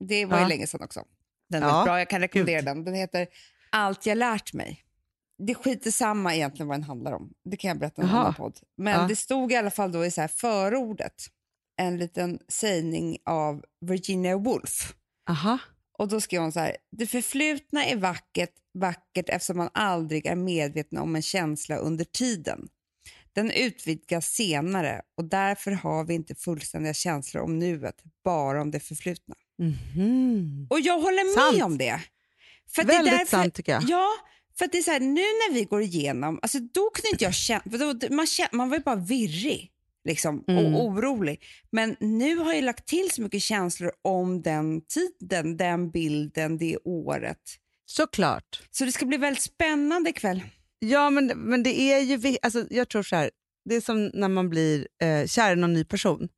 [0.00, 0.42] Det var Ja.
[0.42, 1.04] ju länge sedan också.
[1.48, 1.98] Den är Ja, bra.
[1.98, 2.84] Jag kan rekommendera den.
[2.84, 3.26] Den heter
[3.70, 4.84] Allt jag lärt mig.
[5.38, 7.30] Det är skit samma egentligen vad den handlar om.
[7.44, 8.58] Det kan jag berätta i en annan podd.
[8.76, 9.06] Men Ja.
[9.08, 11.14] det stod i alla fall då i så här förordet
[11.76, 14.94] en liten sägning av Virginia Woolf.
[15.30, 15.58] Aha.
[15.98, 20.36] Och då skrev hon så här, det förflutna är vackert, vackert eftersom man aldrig är
[20.36, 22.68] medveten om en känsla under tiden.
[23.32, 28.80] Den utvidgas senare och därför har vi inte fullständiga känslor om nuet, bara om det
[28.80, 29.34] förflutna.
[29.58, 30.66] Mhm.
[30.70, 31.62] Och jag håller med Sant.
[31.62, 32.00] om det.
[32.74, 33.82] För Väldigt det är därför, sant tycker jag.
[33.82, 34.08] Ja,
[34.58, 37.34] för det är så här, nu när vi går igenom, alltså då kunde inte jag
[37.34, 39.70] känna, då, man, känner, man var ju bara virrig
[40.04, 40.74] liksom, Mm.
[40.74, 41.42] och orolig.
[41.70, 46.78] Men nu har jag lagt till så mycket känslor om den tiden, den bilden, det
[46.84, 47.38] året.
[47.86, 48.62] Såklart.
[48.70, 50.42] Så det ska bli väldigt spännande ikväll.
[50.78, 52.36] Ja, men, men det är ju...
[52.42, 53.30] Alltså, jag tror så här,
[53.64, 56.28] det är som när man blir eh, kär i någon ny person.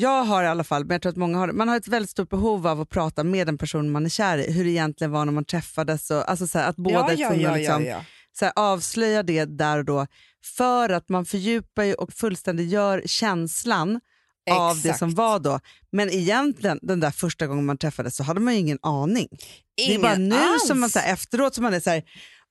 [0.00, 1.52] Jag har i alla fall, men jag tror att många har det.
[1.52, 4.38] Man har ett väldigt stort behov av att prata med den person man är kär
[4.38, 4.52] i.
[4.52, 6.10] Hur det egentligen var när man träffades.
[6.10, 8.04] Och, alltså så här, att båda ja, ja, liksom, ja,
[8.38, 10.06] så här, avslöja det där och då.
[10.56, 14.00] För att man fördjupar ju och fullständiggör känslan
[14.50, 14.98] av det Exakt.
[14.98, 15.60] som var då.
[15.92, 19.28] Men egentligen, den där första gången man träffades så hade man ju ingen aning.
[19.76, 20.66] det är Ingen bara nu alls.
[20.66, 22.02] som man så här, efteråt som man är så här,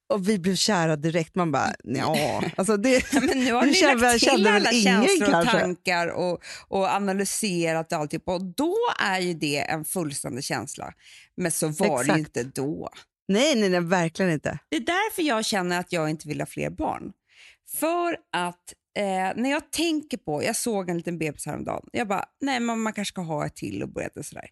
[0.09, 1.35] och vi blev kära direkt.
[1.35, 2.43] Man bara, ja.
[2.57, 5.59] Alltså det, Men nu har ni lagt till alla känslor och kanske.
[5.59, 8.27] tankar och, och analyserat alltihop.
[8.27, 10.93] Och då är ju det en fullständig känsla.
[11.37, 12.19] Men så var det Exakt.
[12.19, 12.89] inte då.
[13.27, 14.59] nej, nej, nej, verkligen inte.
[14.69, 17.11] Det är därför jag känner att jag inte vill ha fler barn.
[17.79, 22.25] För att eh, när jag tänker på, jag såg en liten bebis häromdagen, jag bara,
[22.41, 24.49] nej men man kanske ska ha ett till och börja sådär.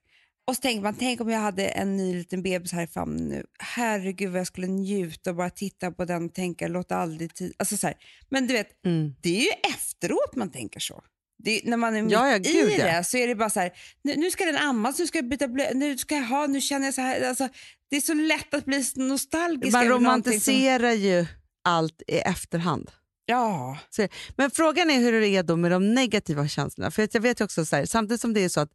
[0.47, 3.27] Och så tänker man, tänk om jag hade en ny liten bebis här i famnen
[3.27, 3.43] nu.
[3.59, 7.53] Herregud vad jag skulle njuta och bara titta på den och tänka, låt aldrig tid...
[7.57, 7.95] Alltså så här.
[8.29, 9.13] Men du vet, Mm.
[9.21, 11.03] det är ju efteråt man tänker så.
[11.43, 12.85] Det, när man är mitt Ja, ja, gud, i ja.
[12.85, 13.71] det så är det bara så här,
[14.03, 16.61] nu, nu ska den ammas, nu ska jag byta blöja, nu ska jag ha, nu
[16.61, 17.29] känner jag så här.
[17.29, 17.49] Alltså,
[17.89, 20.05] det är så lätt att bli nostalgisk Man någonting
[20.39, 21.25] som- romantiserar ju
[21.63, 22.91] allt i efterhand.
[23.25, 26.91] Ja, Så, men frågan är hur det är då med de negativa känslorna.
[26.91, 28.71] För jag vet ju också så här, samtidigt som det är så att,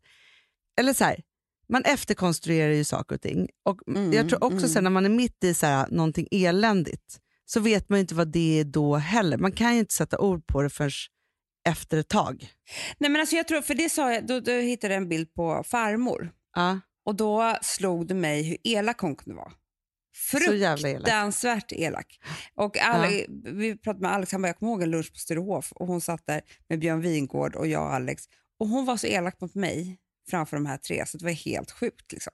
[0.80, 1.20] eller så här,
[1.72, 3.48] man efterkonstruerar ju saker och ting.
[3.64, 4.74] Och Mm, jag tror också mm.
[4.74, 8.14] här, när man är mitt i så här, någonting eländigt så vet man ju inte
[8.14, 9.38] vad det är då heller.
[9.38, 10.90] Man kan ju inte sätta ord på det förrän
[11.68, 12.48] efter ett tag.
[12.98, 15.34] Nej, men alltså jag tror, för det sa jag, då, då hittade jag en bild
[15.34, 19.52] på farmor Ja, och då slog det mig hur elak hon kunde vara.
[20.32, 20.80] elak.
[20.80, 22.18] Fruktansvärt elak.
[22.54, 25.72] Och Ale, Vi pratade med Alex, han bara, jag kommer ihåg en lunch på Sturehof
[25.72, 28.22] och hon satt där med Björn Wingård och jag och Alex
[28.60, 29.98] och hon var så elak mot mig
[30.30, 32.12] framför de här tre så det var helt sjukt.
[32.12, 32.32] Liksom.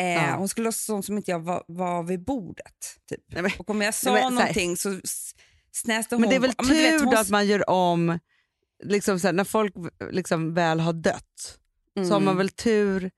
[0.00, 0.36] Eh, Ja.
[0.36, 2.96] Hon skulle låtsas som, som inte jag var, var vid bordet.
[3.08, 3.20] Typ.
[3.26, 5.00] Nej, men- och om jag sa Nej, men någonting så
[5.72, 8.18] snäste hon Men det är väl du vet, tur hon- att man gör om,
[8.84, 9.74] liksom så här, när folk
[10.10, 11.58] liksom väl har dött
[11.94, 12.36] så har man Mm.
[12.36, 13.10] väl tur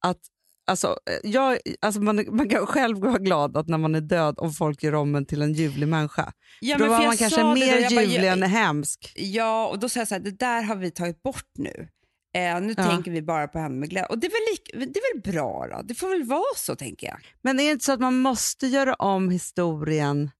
[0.00, 0.18] att
[0.66, 4.34] Alltså, eh, jag, alltså man, man kan själv vara glad att när man är död
[4.38, 6.32] om folk gör om en till en ljuvlig människa.
[6.60, 9.12] Ja, För då men var man kanske då, mer bara, ljuvlig jag- än hemsk.
[9.16, 11.88] Ja, och då sa jag så här, det där har vi tagit bort nu.
[12.34, 12.90] Eh, nu Ja.
[12.90, 14.06] tänker vi bara på henne med glädje.
[14.06, 14.30] Och det är,
[14.78, 15.82] väl det är väl bra då?
[15.82, 17.16] Det får väl vara så tänker jag.
[17.42, 20.30] Men är det inte så att man måste göra om historien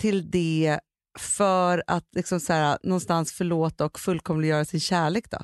[0.00, 0.80] till det
[1.18, 5.38] för att liksom så här, någonstans förlåta och fullkomliggöra sin kärlek då?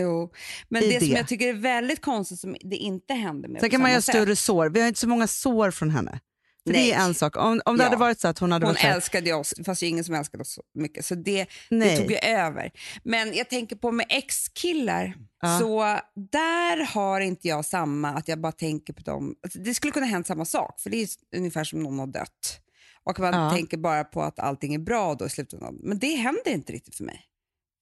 [0.00, 0.32] Jo.
[0.68, 3.70] Men I det, som jag tycker är väldigt konstigt som det inte händer med Sen
[3.70, 4.14] kan man göra sätt.
[4.16, 4.68] större sår.
[4.70, 6.20] Vi har inte så många sår från henne.
[6.64, 7.36] Det är en sak.
[7.36, 7.88] Om, om det Ja.
[7.88, 10.04] hade varit så att hon hade Hon varit här, älskade oss, fast det är ingen
[10.04, 11.04] som älskade oss så mycket.
[11.06, 12.70] Så det, det tog ju över.
[13.02, 15.58] Men jag tänker på med ex-killar, Ja.
[15.58, 15.82] så
[16.30, 19.34] där har inte jag samma, att jag bara tänker på dem.
[19.42, 22.60] Alltså, det skulle kunna hänt samma sak, för det är ungefär som någon har dött.
[23.04, 23.50] Och man Ja.
[23.50, 25.78] tänker bara på att allting är bra då i slutändan.
[25.82, 27.20] Men det händer inte riktigt för mig.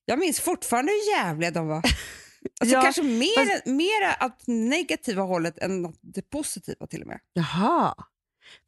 [0.05, 1.83] Jag minns fortfarande hur jävliga de var.
[2.61, 7.19] Alltså Ja, kanske mer, mer åt negativa hållet än det positiva till och med.
[7.33, 7.95] Jaha.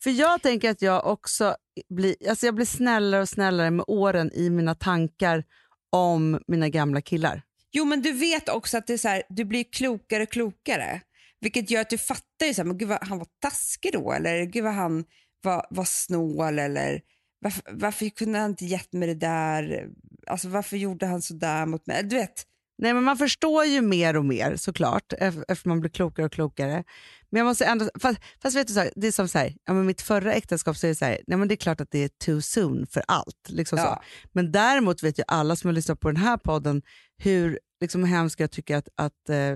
[0.03, 1.57] För jag tänker att jag också
[1.88, 5.44] blir, alltså jag blir snällare och snällare med åren i mina tankar
[5.90, 7.42] om mina gamla killar.
[7.73, 11.01] Jo, men du vet också att det är så här, du blir klokare och klokare.
[11.40, 14.12] Vilket gör att du fattar ju så här, men gud vad han var taskig då,
[14.12, 15.05] eller gud vad han
[15.42, 17.01] var, var snål, eller
[17.38, 19.88] varför, varför kunde han inte gett mig det där?
[20.27, 22.03] Alltså varför gjorde han så där mot mig?
[22.03, 22.47] Du vet,
[22.79, 26.33] Nej, men man förstår ju mer och mer såklart ef- eftersom man blir klokare och
[26.33, 26.85] klokare.
[27.31, 29.55] Men jag måste ändå, fast, fast vet du, så här, det är som så här,
[29.65, 31.91] ja, mitt förra äktenskap så är det så här, nej, men det är klart att
[31.91, 33.49] det är too soon för allt.
[33.49, 33.85] Liksom så.
[33.85, 34.03] ja.
[34.33, 36.83] Men däremot vet ju alla som har lyssnat på den här podden
[37.17, 39.55] hur liksom, hemskt jag tycker att, att eh,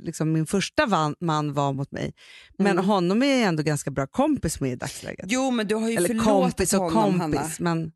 [0.00, 2.14] liksom min första van, man var mot mig.
[2.58, 2.84] Men Mm.
[2.84, 5.26] honom är jag ändå ganska bra kompis med i dagsläget.
[5.28, 7.40] Jo, men du har ju Eller förlåtit kompis och honom, kompis.
[7.40, 7.74] Hanna.
[7.74, 7.92] Men,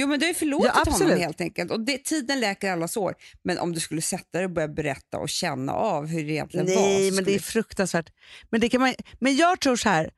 [0.00, 1.70] Jo, men du har ju förlåtit Ja, honom helt enkelt.
[1.70, 3.14] Och det, tiden läker alla sår.
[3.42, 6.66] Men om du skulle sätta dig och börja berätta och känna av hur det egentligen
[6.66, 6.74] var.
[6.74, 8.12] nej, men det är fruktansvärt.
[8.50, 10.10] Men, det kan man, men jag tror så här,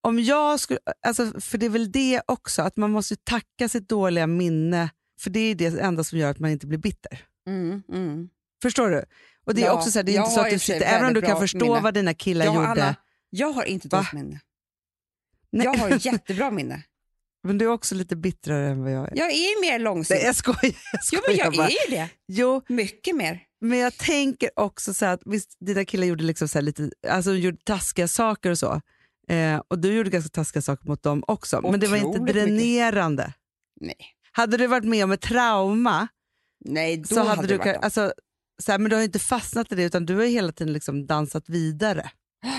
[0.00, 3.88] om jag skulle, alltså, för det är väl det också, att man måste tacka sitt
[3.88, 7.24] dåliga minne, för det är det enda som gör att man inte blir bitter.
[7.48, 8.28] Mm, mm.
[8.62, 9.04] Förstår du?
[9.46, 10.82] Och det är Ja, också så här, det är jag inte så att du sitter,
[10.86, 11.80] även om du kan förstå minne.
[11.80, 12.68] vad dina killar Ja, gjorde.
[12.68, 12.94] Anna,
[13.30, 14.40] jag har inte dåligt minne.
[15.50, 16.82] Nej, Jag har jättebra minne.
[17.44, 19.18] Men du är också lite bittrare än vad jag är.
[19.18, 20.18] Jag är mer långsint.
[20.20, 20.58] Nej, jag skojar.
[20.62, 21.66] Jag jo, skojar men jag bara.
[21.66, 22.08] är ju det.
[22.28, 23.42] Jo, Mycket mer.
[23.60, 27.38] men jag tänker också så att visst, dina killar gjorde liksom så lite, alltså de
[27.38, 28.80] gjorde taskiga saker och så.
[29.28, 31.60] Eh, och du gjorde ganska taskiga saker mot dem också.
[31.70, 32.48] men det var inte Otroligt mycket.
[32.48, 33.32] dränerande.
[33.80, 33.96] Nej,
[34.32, 36.08] Hade du varit med om ett trauma
[36.64, 38.12] Nej då så hade, hade du varit kan- alltså,
[38.62, 41.06] så här, men du har inte fastnat i det utan du har hela tiden liksom
[41.06, 42.10] dansat vidare.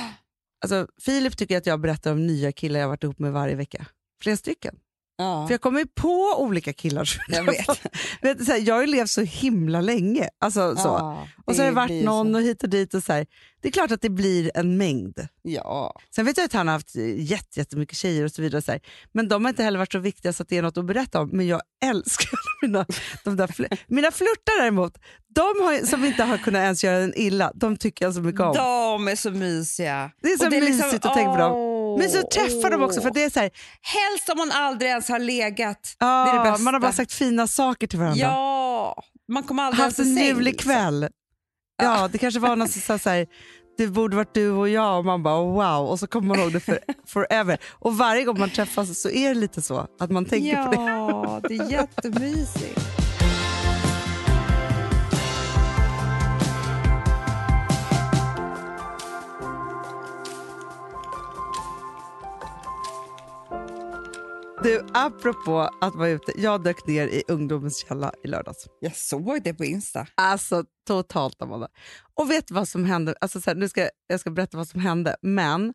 [0.62, 3.86] Alltså, Filip tycker att jag berättar om nya killar jag varit ihop med varje vecka.
[4.24, 4.76] Flera stycken.
[5.18, 7.10] Ja, För jag kommer ju på olika killar.
[7.30, 7.66] jag vet.
[7.66, 7.82] fått-
[8.22, 10.30] vet, så här, jag har ju levt så himla länge.
[10.40, 10.88] Alltså, så.
[10.88, 12.36] Ja, Och så har det varit någon så.
[12.38, 12.94] och hit och dit.
[12.94, 13.26] Och så här.
[13.62, 15.28] Det är klart att det blir en mängd.
[15.42, 16.00] Ja.
[16.16, 18.58] Sen vet jag att han har haft jätte, jättemycket tjejer och så vidare.
[18.58, 18.82] Och så här.
[19.12, 21.22] Men de har inte heller varit så viktiga så att det är något att berätta
[21.22, 21.30] om.
[21.34, 22.30] Men jag älskar
[22.62, 22.86] mina,
[23.24, 24.98] de där fl- mina flörtar däremot,
[25.36, 28.42] de har, som inte har kunnat ens göra en illa, de tycker jag så mycket
[28.42, 28.54] om.
[28.56, 30.12] De är så mysiga.
[30.22, 31.70] det är så Och det är liksom- mysigt att tänka på dem.
[32.00, 35.10] Men så träffa dem också för det är så här, Helst om man aldrig ens
[35.10, 35.96] har legat.
[36.00, 36.64] ah, det är det bästa.
[36.64, 38.20] man har bara sagt fina saker till varandra.
[38.22, 40.72] Ja, man kommer aldrig Haft ens en ljuvlig liksom.
[40.72, 41.08] kväll.
[41.80, 43.28] Ja, det kanske var någon som sa så här,
[43.78, 46.54] det borde varit du och jag och man bara wow och så kommer man ihåg
[46.54, 47.58] det för forever.
[47.72, 50.82] Och varje gång man träffas så är det lite så att man tänker på det.
[50.82, 52.99] Ja, det är jättemysigt.
[64.64, 66.32] Du, apropå att vara ute.
[66.36, 68.68] Jag dök ner i ungdomens källa i lördags.
[68.80, 70.08] Jag såg det på Insta.
[70.16, 71.68] Alltså totalt Amanda.
[72.14, 73.16] Och vet du vad som hände?
[73.22, 75.16] Alltså, så här, nu ska, jag ska berätta vad som hände.
[75.22, 75.74] Men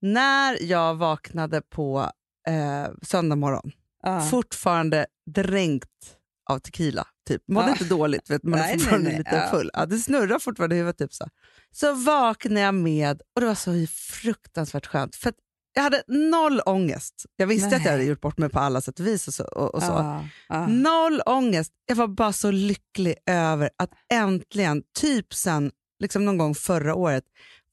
[0.00, 2.10] när jag vaknade på
[2.48, 4.20] eh, söndag morgon, Ah.
[4.20, 6.16] fortfarande dränkt
[6.50, 7.42] av tequila, typ.
[7.48, 7.72] mådde Ja.
[7.72, 9.50] inte dåligt, vet, man Nej, är nej, fortfarande nej, lite ja.
[9.50, 9.70] full.
[9.74, 10.98] Ja, det snurrar fortfarande i huvudet.
[10.98, 11.26] Typ så.
[11.72, 13.86] så vaknade jag med, och det var så
[14.22, 15.16] fruktansvärt skönt.
[15.16, 15.32] För
[15.78, 17.26] jag hade noll ångest.
[17.36, 17.90] Jag visste att jag Nej.
[17.90, 19.28] hade gjort bort mig på alla sätt och vis.
[19.28, 19.92] Och så, och, och så.
[19.92, 20.66] Ah, ah.
[20.66, 21.72] Noll ångest.
[21.86, 27.24] Jag var bara så lycklig över att äntligen, typ sen liksom någon gång förra året,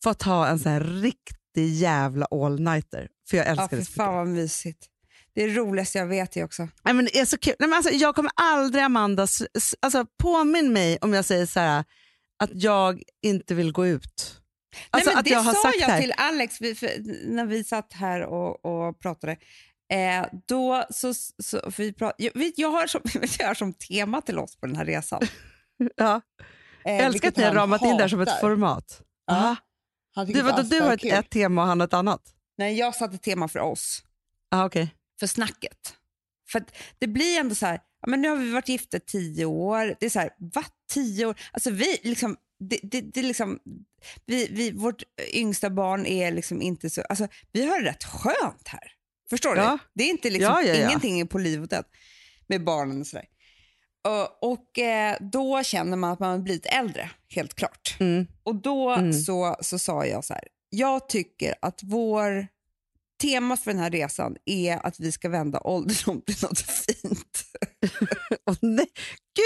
[0.03, 3.07] få ta en sån här riktig jävla all-nighter.
[3.29, 4.85] För jag Ja, älskar för det så fan vad mysigt.
[5.35, 6.67] Det är det roligaste jag vet det också.
[6.83, 7.55] Nej, men det är så kul.
[7.59, 9.27] Nej, men alltså, jag kommer aldrig, Amanda,
[9.81, 11.83] alltså, påminn mig om jag säger så här
[12.39, 14.41] att jag inte vill gå ut.
[14.89, 16.01] Alltså, Nej, men det jag har sa sagt jag här.
[16.01, 16.75] till Alex vi,
[17.25, 19.38] när vi satt här och, och pratade.
[19.93, 23.01] Eh, då så, så, för vi prat, jag, jag, har som,
[23.39, 25.21] jag har som tema till oss på den här resan.
[25.95, 26.21] Ja.
[26.85, 28.41] Eh, Jag älskar att ni har ramat in det här som ett hatar.
[28.41, 29.01] format.
[29.27, 29.55] Ja.
[30.27, 32.21] Du, vadå, du har ett, ett tema och han ett annat?
[32.57, 34.03] Nej, jag satte tema för oss,
[34.51, 34.88] Ah, okay.
[35.19, 35.93] för snacket.
[36.49, 36.63] För
[36.99, 39.95] det blir ändå så här, men nu har vi varit gifta tio år.
[39.99, 40.63] Det är så här, va?
[40.93, 41.35] Tio år?
[41.51, 42.38] Alltså vi liksom,
[42.69, 43.60] det, det, det liksom,
[44.25, 48.67] vi, vi, vårt yngsta barn är liksom inte så, alltså vi har det rätt skönt
[48.67, 48.91] här.
[49.30, 49.71] Förstår Ja.
[49.71, 49.89] du?
[49.93, 50.88] Det är inte liksom, Ja, ja, ja.
[50.88, 51.86] ingenting är på liv och död
[52.47, 53.25] med barnen och sådär.
[54.08, 57.95] Och, och eh, då känner man att man har blivit äldre, helt klart.
[57.99, 58.28] Mm.
[58.43, 59.13] Och då Mm.
[59.13, 62.47] så, så sa jag så här, jag tycker att vår
[63.21, 67.43] temat för den här resan är att vi ska vända ålderdom till något fint.
[68.49, 68.88] Åh, nej.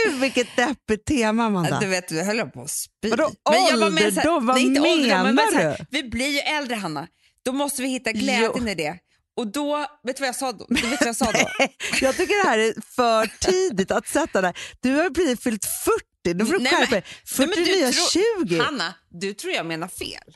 [0.05, 1.79] Gud vilket deppigt tema Amanda.
[1.79, 3.09] Du vet, du höll på att spy.
[3.09, 4.45] Vadå menar ålderdom?
[4.45, 5.85] Vad inte ålderdom, men menar här, du?
[6.01, 7.07] Vi blir ju äldre Hanna,
[7.45, 8.97] då måste vi hitta glädjen i det.
[9.37, 10.65] Och då, vet du vad jag sa då?
[10.69, 11.39] Du vet vad jag sa då?
[12.01, 14.53] Jag tycker det här är för tidigt att sätta det.
[14.79, 17.03] Du har precis fyllt 40, nu får du skärpa dig.
[17.25, 18.59] 40 Nej, men du nya tror- 20.
[18.59, 20.35] Hanna, du tror jag menar fel.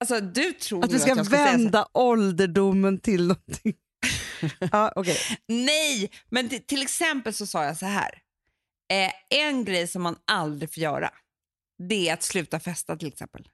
[0.00, 1.52] Alltså du tror Att vi ska så här.
[1.52, 3.74] vända ålderdomen till någonting.
[4.72, 5.16] ja, okay.
[5.48, 8.10] Nej, men till exempel så sa jag så här.
[8.92, 11.10] Eh, en grej som man aldrig får göra,
[11.88, 13.48] det är att sluta festa till exempel.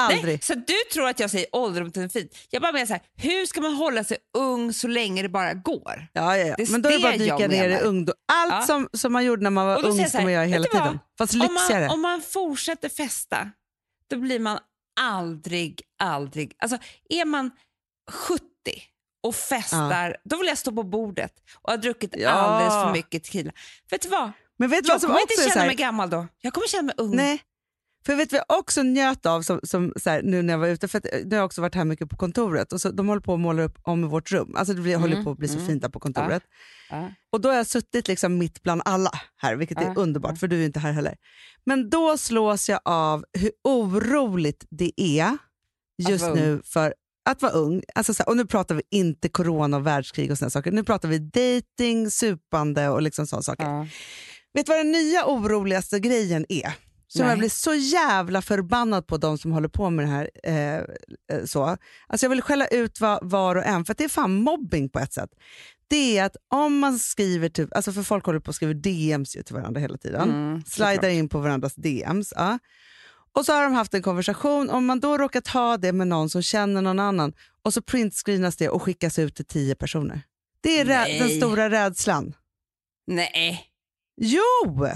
[0.00, 0.24] Aldrig.
[0.24, 2.38] Nej, så du tror att jag säger ålderdom till en fint.
[2.50, 5.54] Jag bara menar så här, hur ska man hålla sig ung så länge det bara
[5.54, 6.06] går?
[6.12, 6.54] Ja, ja, ja.
[6.58, 8.14] Det Men då är det bara att dyka ner i ungdom.
[8.32, 8.62] Allt Ja.
[8.62, 10.82] som, som man gjorde när man var ung ska man göra hela vad?
[10.82, 10.98] tiden.
[11.18, 13.50] Fast Om man, om man fortsätter festa,
[14.10, 14.58] då blir man
[15.00, 16.54] aldrig, aldrig...
[16.58, 16.78] Alltså
[17.08, 17.50] är man
[18.10, 18.40] 70
[19.22, 22.30] och festar, då vill jag stå på bordet och ha druckit Ja.
[22.30, 23.52] alldeles för mycket tequila.
[23.90, 24.32] Vet du vad?
[24.58, 26.26] Men vet du Jag vad som kommer också inte känna här, mig gammal då.
[26.40, 27.16] Jag kommer känna mig ung.
[27.16, 27.42] Nej.
[28.06, 30.88] För vet jag också njöt av som, som, så här, nu när jag var ute?
[30.88, 33.08] För att, eh, nu har jag också varit här mycket på kontoret och så, de
[33.08, 34.54] håller på att måla upp om vårt rum.
[34.56, 35.66] Alltså det blir, håller Mm, på att bli så mm.
[35.66, 36.42] fint där på kontoret.
[36.90, 37.10] Ja.
[37.32, 40.48] Och då har jag suttit liksom mitt bland alla här, vilket Ja, är underbart för
[40.48, 41.16] du är inte här heller.
[41.64, 45.38] Men då slås jag av hur oroligt det är
[46.08, 46.94] just nu för
[47.28, 47.82] att vara ung.
[47.94, 50.72] Alltså så här, och nu pratar vi inte corona och världskrig och såna saker.
[50.72, 53.88] Nu pratar vi dating, supande och liksom sådana saker.
[54.54, 56.85] Vet du vad den nya oroligaste grejen är?
[57.16, 57.32] Som Nej.
[57.32, 60.30] jag blir så jävla förbannad på de som håller på med det här.
[60.42, 61.76] Eh, eh, så.
[62.06, 64.88] Alltså jag vill skälla ut var, var och en, för att det är fan mobbing
[64.88, 65.30] på ett sätt.
[65.88, 69.36] Det är att om man skriver, typ, alltså för folk håller på och skriver DMs
[69.36, 70.30] ju till varandra hela tiden.
[70.30, 72.32] Mm, Slidar in på varandras DMs.
[72.36, 72.58] Ja.
[73.32, 76.30] Och så har de haft en konversation, om man då råkar ta det med någon
[76.30, 80.22] som känner någon annan och så printscreenas det och skickas ut till tio personer.
[80.60, 82.34] Det är den stora rädslan.
[83.06, 83.66] Nej.
[84.16, 84.88] Jo!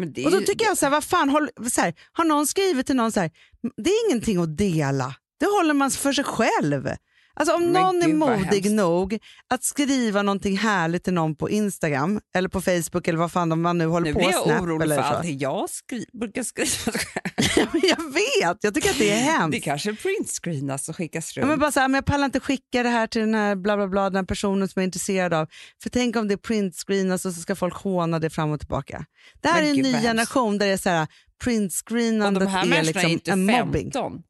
[0.00, 2.46] Är Och då ju- tycker jag så här, vad fan, håll, så här, har någon
[2.46, 3.30] skrivit till någon så här,
[3.76, 6.88] det är ingenting att dela, det håller man för sig själv.
[7.34, 9.18] Alltså om Men någon är gud, vad modig nog
[9.50, 13.78] att skriva någonting härligt till någon på Instagram eller på Facebook eller vad fan man
[13.78, 16.42] nu håller Nu på blir med, jag Snap orolig eller för allt jag skri- brukar
[16.42, 16.98] skriva.
[17.82, 19.52] Jag vet, jag tycker att det är hemskt.
[19.52, 21.42] Det kanske printscreenas och skickas runt.
[21.42, 23.56] Ja, men bara så här, men jag pallar inte skicka det här till den här
[23.56, 25.48] bla bla bla, den här personen som jag är intresserad av.
[25.82, 29.04] För tänk om det printscreenas och så ska folk håna det fram och tillbaka.
[29.40, 31.06] Det här Men är en gud, ny generation där det är så här,
[31.44, 34.22] printscreenandet är liksom är en 15.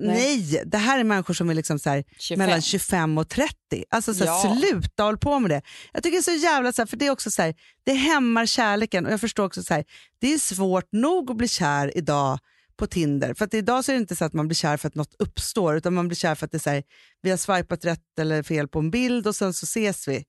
[0.00, 0.46] Nej.
[0.50, 2.38] Nej, det här är människor som är liksom så här, 25.
[2.46, 3.54] mellan 25 och 30.
[3.90, 4.56] Alltså så här, Ja.
[4.60, 5.62] sluta håll på med det.
[5.92, 7.92] Jag tycker det är så jävla, så här, för det är också så här, det
[7.92, 9.84] hämmar kärleken och jag förstår också så här,
[10.20, 12.38] det är svårt nog att bli kär idag
[12.76, 13.34] på Tinder.
[13.34, 15.14] För att idag så är det inte så att man blir kär för att något
[15.18, 16.82] uppstår utan man blir kär för att det är så här,
[17.22, 20.24] vi har swipat rätt eller fel på en bild och sen så ses vi.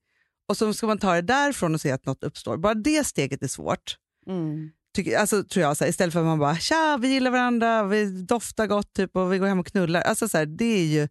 [0.48, 2.56] Och så ska man ta det därifrån och se att något uppstår.
[2.56, 3.96] Bara det steget är svårt.
[4.26, 4.70] Mm.
[4.94, 7.84] Tycker, alltså, tror jag, så här, istället för att man bara tja, vi gillar varandra,
[7.84, 10.00] vi doftar gott typ, och vi går hem och knullar.
[10.00, 11.08] Alltså, så här, det är ju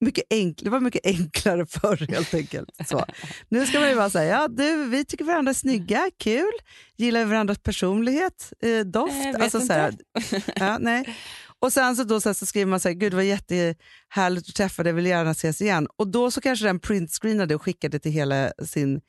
[0.00, 2.70] mycket, enk, det var mycket enklare förr helt enkelt.
[2.88, 3.04] Så.
[3.48, 6.52] Nu ska man ju bara säga, ja du, vi tycker varandra är snygga, kul,
[6.96, 9.12] gillar varandras personlighet, eh, doft.
[9.12, 9.94] Eh, alltså, så här,
[10.56, 11.16] ja, nej.
[11.58, 14.48] Och sen så, då, så, här, så skriver man så här, gud det var jättehärligt
[14.48, 15.88] att träffa dig, vill gärna ses igen.
[15.96, 19.00] Och då så kanske den printscreenade och skickade till hela sin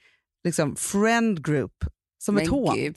[0.43, 1.73] liksom, friend group
[2.17, 2.75] som ett Men hån.
[2.75, 2.95] gud.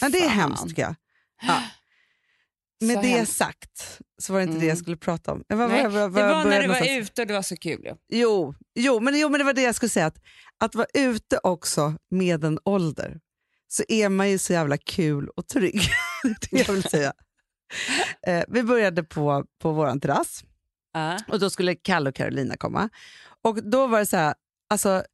[0.00, 0.94] Ja, det är hemskt tycker jag.
[1.42, 1.62] Ja.
[2.86, 3.36] Med Så det hemskt.
[3.36, 4.68] sagt så var det inte det Mm.
[4.68, 5.44] jag skulle prata om.
[5.48, 7.10] Var, Nej, var, var, det var när du var någonstans.
[7.10, 7.80] ute och det var så kul.
[7.84, 7.94] ju.
[8.18, 10.06] Jo, jo, men, jo, men det var det jag skulle säga.
[10.06, 10.18] Att,
[10.58, 13.20] att vara ute också med en ålder
[13.68, 15.80] så är man ju så jävla kul och trygg.
[16.22, 17.12] det det jag vill säga.
[18.26, 20.44] Eh, vi började på, på vår terrass
[20.92, 21.18] Ja.
[21.28, 22.88] och då skulle Kalle och Carolina komma.
[23.42, 24.34] Och då var det så här,
[24.70, 25.04] alltså,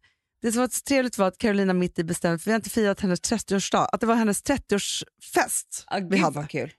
[0.46, 2.70] det som var så trevligt var att Carolina mitt i bestämde, för vi har inte
[2.70, 6.36] firat hennes 30-årsdag, att det var hennes 30-årsfest Ah, vi hade.
[6.36, 6.72] vad kul.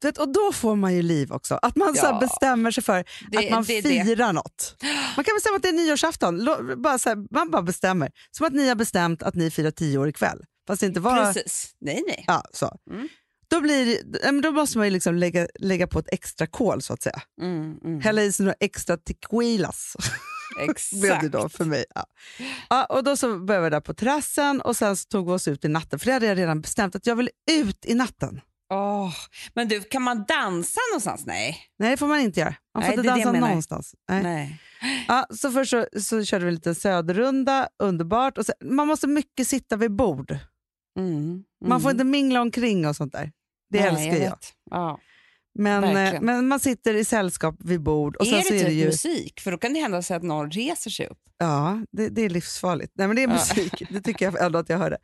[0.00, 1.54] Du vet, och då får man ju liv också.
[1.62, 2.18] Att man så Ja.
[2.20, 4.04] bestämmer sig för Det- att man det är det.
[4.04, 4.76] firar något.
[5.16, 6.44] Man kan bestämma att det är nyårsafton.
[6.82, 8.10] Bara så här, man bara bestämmer.
[8.30, 10.44] Som att ni har bestämt att ni firar tio år ikväll.
[10.66, 11.24] Fast det inte var...
[11.32, 11.70] Precis.
[11.80, 12.24] Nej, nej.
[12.26, 12.76] Ja, så.
[12.90, 13.08] Mm.
[13.48, 17.02] Då, blir, då måste man ju liksom lägga, lägga på ett extra kol så att
[17.02, 17.22] säga.
[17.42, 18.00] Mm, mm.
[18.00, 19.96] Hälla i sig några extra tequilas.
[20.92, 21.32] blev det Exakt.
[21.32, 21.84] då för mig.
[21.94, 22.04] Ja.
[22.68, 25.64] Ja, och då så började vi där på terrassen och sen tog vi oss ut
[25.64, 25.98] i natten.
[25.98, 28.40] För det hade jag redan bestämt att jag vill ut i natten.
[28.72, 29.12] Åh,
[29.54, 31.26] Men du, kan man dansa någonstans?
[31.26, 31.58] Nej.
[31.78, 32.54] Nej det får man inte göra.
[32.74, 33.94] Man får Nej, inte dansa jag någonstans.
[34.08, 34.22] Nej.
[34.22, 34.60] nej.
[35.08, 38.38] Ja, så först så, så körde vi en liten söderrunda, underbart.
[38.38, 40.38] Och sen, man måste mycket sitta vid bord.
[40.98, 41.94] Mm, Man får mm.
[42.00, 43.32] inte mingla omkring och sånt där.
[43.70, 44.30] Det Nej, älskar jag.
[44.30, 44.52] vet.
[44.70, 44.98] Ja.
[45.54, 48.16] Men, eh, men man sitter i sällskap vid bord.
[48.16, 49.40] Och är sen det så är typ det ju, musik?
[49.40, 51.18] För då kan det hända sig att någon reser sig upp.
[51.38, 52.92] Ja, det, det är livsfarligt.
[52.96, 54.98] Nej men det är musik, det tycker jag ändå att jag hörde.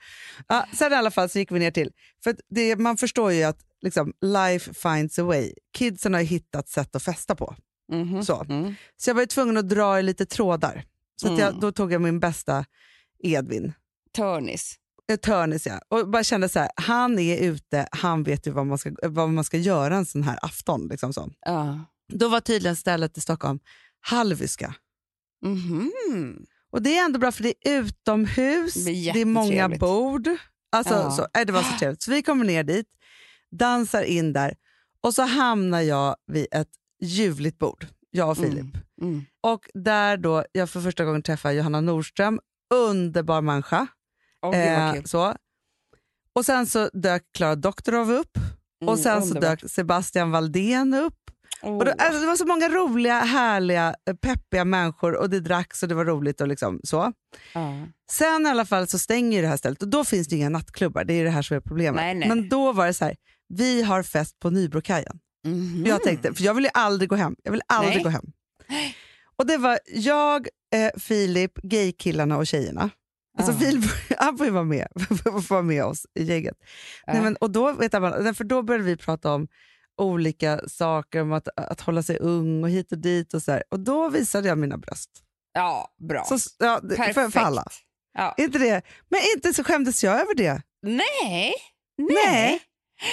[0.49, 1.93] Ja, sen i alla fall så gick vi ner till,
[2.25, 5.53] för det, man förstår ju att liksom, life finds a way.
[5.79, 7.55] Kidsen har ju hittat sätt att festa på.
[7.93, 8.23] Mhm.
[8.23, 8.45] Så.
[8.49, 8.75] Mm.
[8.97, 10.85] Så jag var ju tvungen att dra i lite trådar.
[11.21, 11.61] Så att jag, Mm.
[11.61, 12.65] då tog jag min bästa
[13.19, 13.73] Edvin.
[14.17, 14.75] Törnis.
[15.23, 15.81] Törnis ja.
[15.89, 19.29] Och bara kände så här, han är ute, han vet ju vad man ska, vad
[19.31, 20.89] man ska göra en sån här afton.
[20.89, 21.31] Liksom så.
[21.41, 21.81] Ja.
[22.13, 23.59] Då var tydligen stället i Stockholm
[24.01, 24.75] Hallwyska.
[25.45, 25.93] Mhm.
[26.71, 30.29] Och det är ändå bra för det är utomhus, Det blir det är många bord.
[30.73, 31.11] Alltså, Ja.
[31.11, 32.03] så, nej, det var så trevligt.
[32.03, 32.87] Så vi kommer ner dit,
[33.51, 34.55] dansar in där
[35.01, 38.53] och så hamnar jag vid ett ljuvligt bord, jag och Filip.
[38.61, 38.73] Mm.
[39.03, 39.25] Mm.
[39.41, 42.41] Och där då jag för första gången träffar Johanna Nordström,
[42.75, 43.87] underbar människa.
[44.51, 45.35] Vad Eh, så.
[46.33, 48.39] Och sen så dök Klara Doktorov upp
[48.81, 49.61] och Mm, sen så underbart.
[49.61, 51.15] dök Sebastian Valdén upp.
[51.63, 51.77] Åh.
[51.79, 55.83] Och då, alltså, det var så många roliga, härliga, eh, peppiga människor och det dracks
[55.83, 57.13] och det var roligt och liksom så.
[57.55, 57.75] Ja.
[58.11, 61.05] Sen i alla fall så stänger det här stället och då finns det inga nattklubbar,
[61.05, 62.01] det är det här som är problemet.
[62.01, 62.29] Nej, nej.
[62.29, 63.17] Men då var det så här,
[63.49, 65.19] vi har fest på Nybrokajen.
[65.47, 65.85] Mhm.
[65.87, 67.37] Jag tänkte, för jag vill ju aldrig gå hem.
[67.43, 68.03] Jag vill aldrig Nej.
[68.05, 68.25] gå hem.
[69.37, 72.91] Och det var jag, eh, Filip, gaykillarna och tjejerna.
[73.39, 73.59] Alltså Ja.
[73.59, 73.85] Filip,
[74.19, 74.89] han får ju vara med,
[75.49, 76.57] vara med oss i gänget.
[77.07, 77.23] Nej, Ja.
[77.23, 79.49] men, och då, vet jag, för då började vi prata om
[79.99, 83.35] olika saker, om att, att hålla sig ung och hit och dit.
[83.35, 83.63] och så här.
[83.71, 85.11] Och då visade jag mina bröst.
[85.53, 86.25] Ja, bra.
[86.25, 87.15] Så, ja, Perfekt.
[87.15, 87.65] för, för alla.
[88.19, 88.35] Ja.
[88.37, 88.83] Inte det?
[89.09, 90.63] Men inte så skämdes jag över det.
[90.83, 91.53] Nej.
[91.99, 92.61] Nej.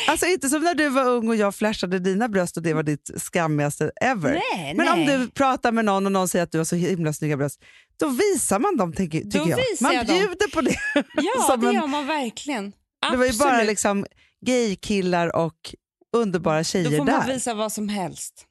[0.08, 2.84] Alltså inte som när du var ung och jag flashade dina bröst och det var
[2.84, 4.42] ditt skammigaste ever.
[4.56, 4.94] Nej, Men nej.
[5.16, 7.62] om du pratar med någon och någon säger att du har så himla snygga bröst,
[8.00, 9.60] då visar man dem tycker Då jag.
[9.82, 10.18] Man jag dem.
[10.18, 10.76] bjuder på det.
[11.16, 12.74] Ja, det en- gör man verkligen.
[13.12, 13.68] Det var ju bara Absolut.
[13.68, 14.06] liksom
[14.46, 15.76] gaykillar och
[16.16, 17.34] underbara Då tjejer får man där.
[17.34, 18.46] visa vad som helst.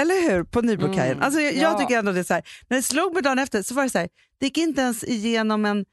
[0.00, 0.44] Eller hur?
[0.44, 1.12] På Nybrokajen.
[1.12, 1.60] Mm, Alltså, jag, ja.
[1.60, 3.82] jag tycker ändå det är så här, när det slog mig dagen efter så var
[3.84, 4.08] det så här,
[4.40, 5.84] det gick inte ens igenom en,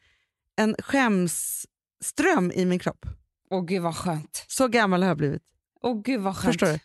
[0.61, 3.05] en skämsström i min kropp.
[3.51, 4.45] Åh gud vad skönt.
[4.47, 5.43] Så gammal har jag blivit.
[5.81, 6.53] Åh gud vad skönt.
[6.53, 6.79] Förstår du?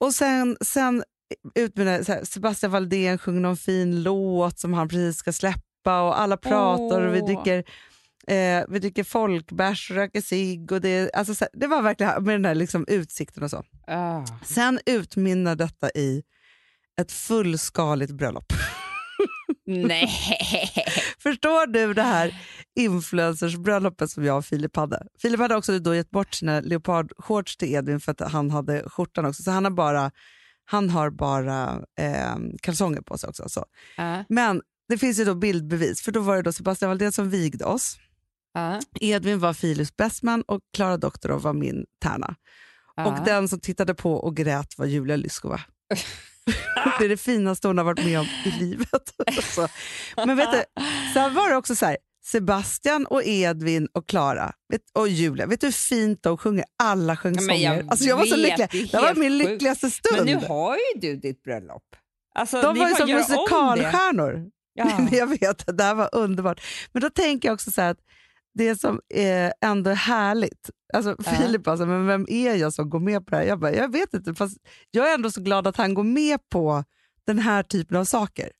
[0.00, 1.04] Och sen, sen
[1.54, 5.32] ut med det, så här, Sebastian Valdén sjunger någon fin låt som han precis ska
[5.32, 7.64] släppa och alla pratar och vi dricker
[8.26, 10.72] eh, vi dricker folkbärs och röker cigg.
[10.72, 13.64] Och det, alltså, det var verkligen med den här liksom, utsikten och så.
[13.86, 14.26] Ah.
[14.44, 16.22] Sen utmynnar detta i
[17.00, 18.52] ett fullskaligt bröllop.
[19.66, 20.08] Nej.
[21.18, 22.34] Förstår du det här
[22.74, 25.06] influencersbröllopet som jag och Filip hade?
[25.18, 29.26] Filip hade också då gett bort sina leopardshorts till Edvin för att han hade skjortan
[29.26, 29.42] också.
[29.42, 30.10] Så han har bara,
[30.64, 33.48] han har bara eh, kalsonger på sig också.
[33.48, 33.64] Så.
[33.96, 34.18] Ah.
[34.28, 37.64] Men det finns ju då bildbevis, för då var det då Sebastian Valdén som vigde
[37.64, 37.98] oss.
[38.54, 38.80] Ah.
[39.00, 42.34] Edvin var Filips bästman och Klara Doktorov var min tärna.
[42.96, 43.06] Ah.
[43.06, 45.60] Och den som tittade på och grät var Julia Lyskova.
[46.98, 49.14] det är det finaste hon har varit med om i livet.
[49.54, 49.68] så.
[50.16, 50.64] Men vet du,
[51.14, 54.52] sen var det också så här, Sebastian och Edvin och Klara
[54.94, 56.64] och Julia, vet du hur fint de sjunger?
[56.82, 57.90] Alla sjöng men jag sånger.
[57.90, 58.68] Alltså jag var så lycklig.
[58.70, 60.26] det Det var min lyckligaste Men stund.
[60.26, 61.82] nu har ju du ditt bröllop.
[62.34, 64.50] Alltså, De var ju som musikalstjärnor.
[64.74, 65.08] Ja.
[65.12, 66.60] jag vet, det här var underbart.
[66.92, 68.00] Men då tänker jag också så här att
[68.54, 71.32] det som är ändå är härligt, alltså Ja.
[71.32, 73.44] Filip alltså, men vem är jag som går med på det här?
[73.44, 74.56] Jag, bara, jag vet inte, fast
[74.90, 76.84] jag är ändå så glad att han går med på
[77.26, 78.50] den här typen av saker.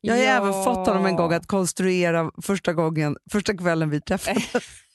[0.00, 0.28] Jag har Ja.
[0.30, 4.42] även fått honom en gång att konstruera första, gången, första kvällen vi träffades.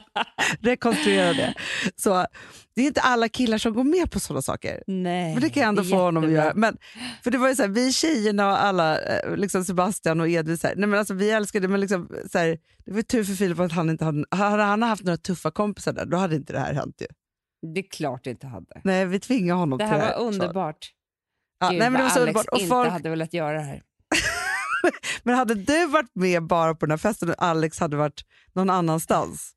[0.60, 1.54] Rekonstruera det.
[1.96, 2.26] Så
[2.74, 4.82] det är inte alla killar som går med på sådana saker.
[4.86, 6.52] Nej, Men det kan jag ändå få honom att göra.
[6.54, 6.76] Men,
[7.24, 10.58] för det var ju så här, vi tjejerna och alla, eh, liksom Sebastian och Edvin,
[10.58, 13.34] så här, nej men alltså, vi älskade men liksom, så här, det var tur för
[13.34, 16.52] Filip att han inte hade, hade han haft några tuffa kompisar där, då hade inte
[16.52, 17.06] det här hänt ju.
[17.74, 18.80] Det är klart det inte hade.
[18.84, 20.90] Nej, vi tvingade honom Det till här var underbart.
[21.60, 22.48] Ja, Gud, nej, men det var så Alex underbart.
[22.48, 23.82] Och inte folk, hade velat göra det här.
[25.22, 28.70] Men hade du varit med bara på den här festen och Alex hade varit någon
[28.70, 29.52] annanstans,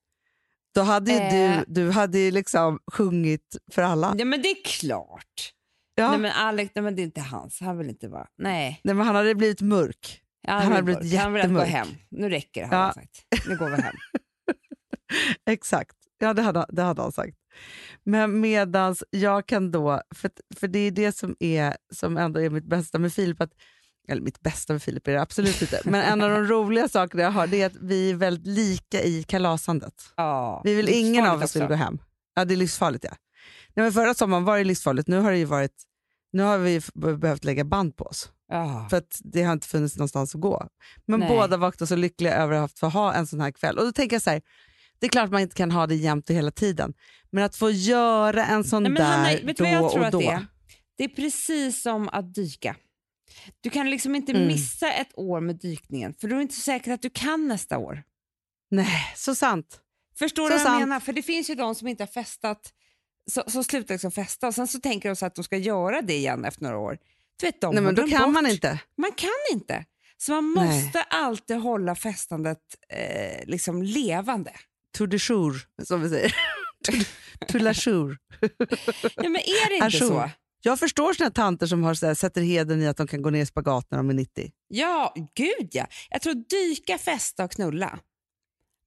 [0.77, 1.59] då hade ju Eh.
[1.67, 4.15] du, du hade ju liksom sjungit för alla.
[4.17, 5.53] Ja, men det är klart.
[5.95, 6.09] Ja.
[6.09, 7.59] Nej, men Alex, nej, men det är inte hans.
[7.59, 8.27] Han vill inte vara...
[8.37, 8.81] Nej.
[8.83, 10.21] Nej, men han hade blivit mörk.
[10.41, 11.19] Ja, Han vill hade blivit bort.
[11.21, 11.67] Han vill gå jättemörk.
[11.69, 11.87] hem.
[12.09, 12.77] Nu räcker det, Ja.
[12.77, 13.23] han sagt.
[13.49, 13.95] Nu går vi hem.
[15.49, 17.37] Exakt, ja det hade, det hade han sagt.
[18.03, 22.49] Men medans jag kan då, för, för det är det som, är, som ändå är
[22.49, 23.51] mitt bästa med Filip, att,
[24.07, 27.23] eller mitt bästa med Filip är det absolut inte, men en av de roliga sakerna
[27.23, 29.93] jag har det är att vi är väldigt lika i kalasandet.
[30.15, 31.69] Ja, Vi vill ingen av oss vill också.
[31.69, 31.97] gå hem.
[32.35, 33.11] Ja, det är livsfarligt ja.
[33.75, 35.83] Nej, men förra sommaren var det livsfarligt, nu har, det ju varit,
[36.31, 36.81] nu har vi
[37.17, 38.31] behövt lägga band på oss.
[38.51, 38.87] Ja.
[38.89, 40.67] För att det har inte funnits någonstans att gå.
[41.05, 41.29] Men Nej.
[41.29, 43.77] båda vaknar så lyckliga över att få ha en sån här kväll.
[43.77, 44.41] Och då tänker jag så här,
[44.99, 46.93] det är klart man inte kan ha det jämt och hela tiden.
[47.31, 50.19] Men att få göra en sån Nej, där Hanna, då och då.
[50.19, 50.45] det är?
[50.97, 52.75] Det är precis som att dyka.
[53.61, 54.47] Du kan liksom inte Mm.
[54.47, 58.03] missa ett år med dykningen för då är inte säkert att du kan nästa år.
[58.71, 59.79] Nej, så sant.
[60.19, 60.79] Förstår Så du vad jag sant.
[60.79, 60.99] menar?
[60.99, 62.73] För det finns ju de som inte har festat,
[63.51, 66.13] så, slutar liksom festa och sen så tänker de så att de ska göra det
[66.13, 66.97] igen efter några år.
[67.39, 68.33] Du vet, de Nej, men då kan bort.
[68.33, 68.79] man inte.
[68.97, 69.85] Man kan inte.
[70.17, 70.83] Så man Nej.
[70.83, 72.59] måste alltid hålla festandet
[72.89, 74.51] eh, liksom levande.
[74.97, 76.35] To the jour, som vi säger.
[77.47, 78.17] to la jour.
[79.15, 80.07] Ja, men är det inte Ajour.
[80.09, 80.29] så?
[80.61, 83.29] Jag förstår såna tanter som har så här, sätter heden i att de kan gå
[83.29, 84.51] ner i spagat när de är 90.
[84.67, 85.87] Ja, gud ja.
[86.09, 87.99] Jag tror dyka, festa och knulla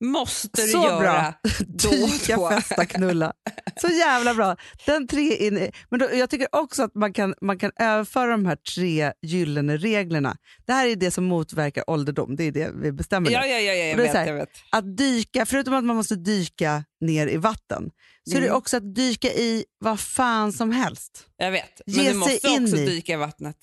[0.00, 1.34] måste du Så göra bra.
[1.68, 2.50] då Dyka, då.
[2.50, 3.32] festa, knulla.
[3.80, 4.56] Så jävla bra.
[4.86, 8.30] Den tre in i, men då, jag tycker också att man kan, man kan överföra
[8.30, 10.36] de här tre gyllene reglerna.
[10.66, 12.36] Det här är det som motverkar ålderdom.
[12.36, 13.34] Det är det vi bestämmer nu.
[13.36, 14.50] Ja, ja, ja, ja jag, vet, här, jag vet.
[14.72, 17.90] Att dyka, förutom att man måste dyka ner i vatten,
[18.30, 18.56] så är det Mm.
[18.58, 21.26] också att dyka i vad fan som helst.
[21.36, 21.80] Jag vet.
[21.86, 23.56] Men Ge du måste också i- dyka i vattnet.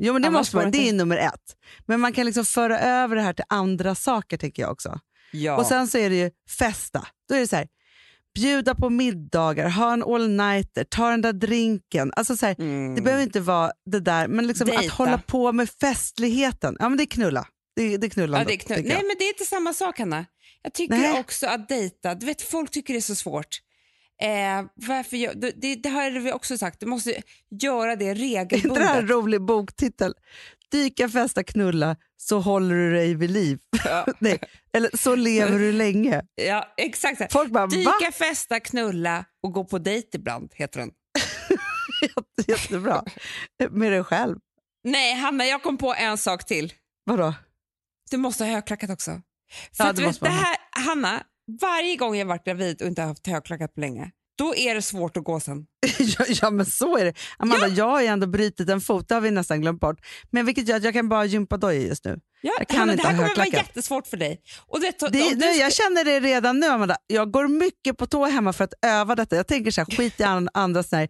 [0.00, 1.56] Jo, men det, Annars måste man, det är nummer ett.
[1.86, 4.98] Men man kan liksom föra över det här till andra saker tänker jag också.
[5.34, 5.56] Ja.
[5.56, 7.06] Och sen så är det ju festa.
[7.28, 7.68] Då är det så här,
[8.34, 12.12] bjuda på middagar, ha en all-nighter, ta den där drinken.
[12.16, 12.94] Alltså så här, mm.
[12.94, 16.76] Det behöver inte vara det där, men liksom att hålla på med festligheten.
[16.78, 17.46] Ja men det är knulla.
[17.76, 18.38] Det, det är knullande.
[18.38, 18.82] ja, det är knull.
[18.82, 19.06] Nej, jag.
[19.06, 20.26] men det är inte samma sak, Hanna.
[20.62, 21.20] Jag tycker Nej.
[21.20, 23.60] också att dejta, du vet folk tycker det är så svårt.
[24.22, 27.22] Eh, varför gör, det, det, har vi också sagt, du måste
[27.62, 29.10] göra det Är inte det här en regelbundet.
[29.10, 30.14] rolig boktitel?
[30.70, 33.58] Dyka, festa, knulla, så håller du dig vid liv.
[33.84, 34.06] Ja.
[34.18, 34.38] Nej,
[34.72, 36.22] eller så lever du länge.
[36.34, 37.32] ja, exakt.
[37.32, 37.70] Folk bara, va?
[37.76, 40.90] Dyka, festa, knulla och gå på dejt ibland, heter den.
[42.02, 43.04] Jätte- Jättebra.
[43.70, 44.38] Med dig själv.
[44.84, 46.72] Nej, Hanna, jag kom på en sak till.
[47.04, 47.34] Vadå?
[48.10, 49.10] Du måste ha högklackat också.
[49.76, 51.22] För Ja, det vet, det här, Hanna,
[51.60, 55.16] varje gång jag varit gravid och inte haft högklackat på länge, då är det svårt
[55.16, 55.66] att gå sen.
[55.98, 57.14] ja, ja, men så är det.
[57.36, 60.00] Amanda, jag har ju ändå brutit en fot, det har vi nästan glömt bort.
[60.30, 62.20] Men vilket gör att jag kan bara gympa dojor just nu.
[62.40, 64.40] Ja, Jag kan Hanna, inte det här kommer vara jättesvårt för dig.
[64.66, 66.96] Och det, Det, om du nu, jag känner det redan nu Amanda.
[67.06, 69.36] Jag går mycket på tå hemma för att öva detta.
[69.36, 71.08] Jag tänker så här, skit i an, andra sån här.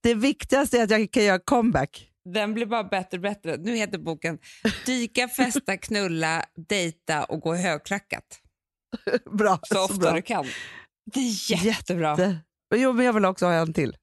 [0.00, 2.06] Det viktigaste är att jag kan göra comeback.
[2.34, 3.56] Den blir bara bättre och bättre.
[3.56, 4.38] Nu heter boken
[4.86, 8.40] Dyka, festa, knulla, dejta och gå högklackat.
[9.38, 9.58] Bra.
[9.62, 10.12] Så ofta bra.
[10.12, 10.46] du kan.
[11.14, 12.16] Det är jättebra.
[12.74, 13.96] Jo, men jag vill också ha en till.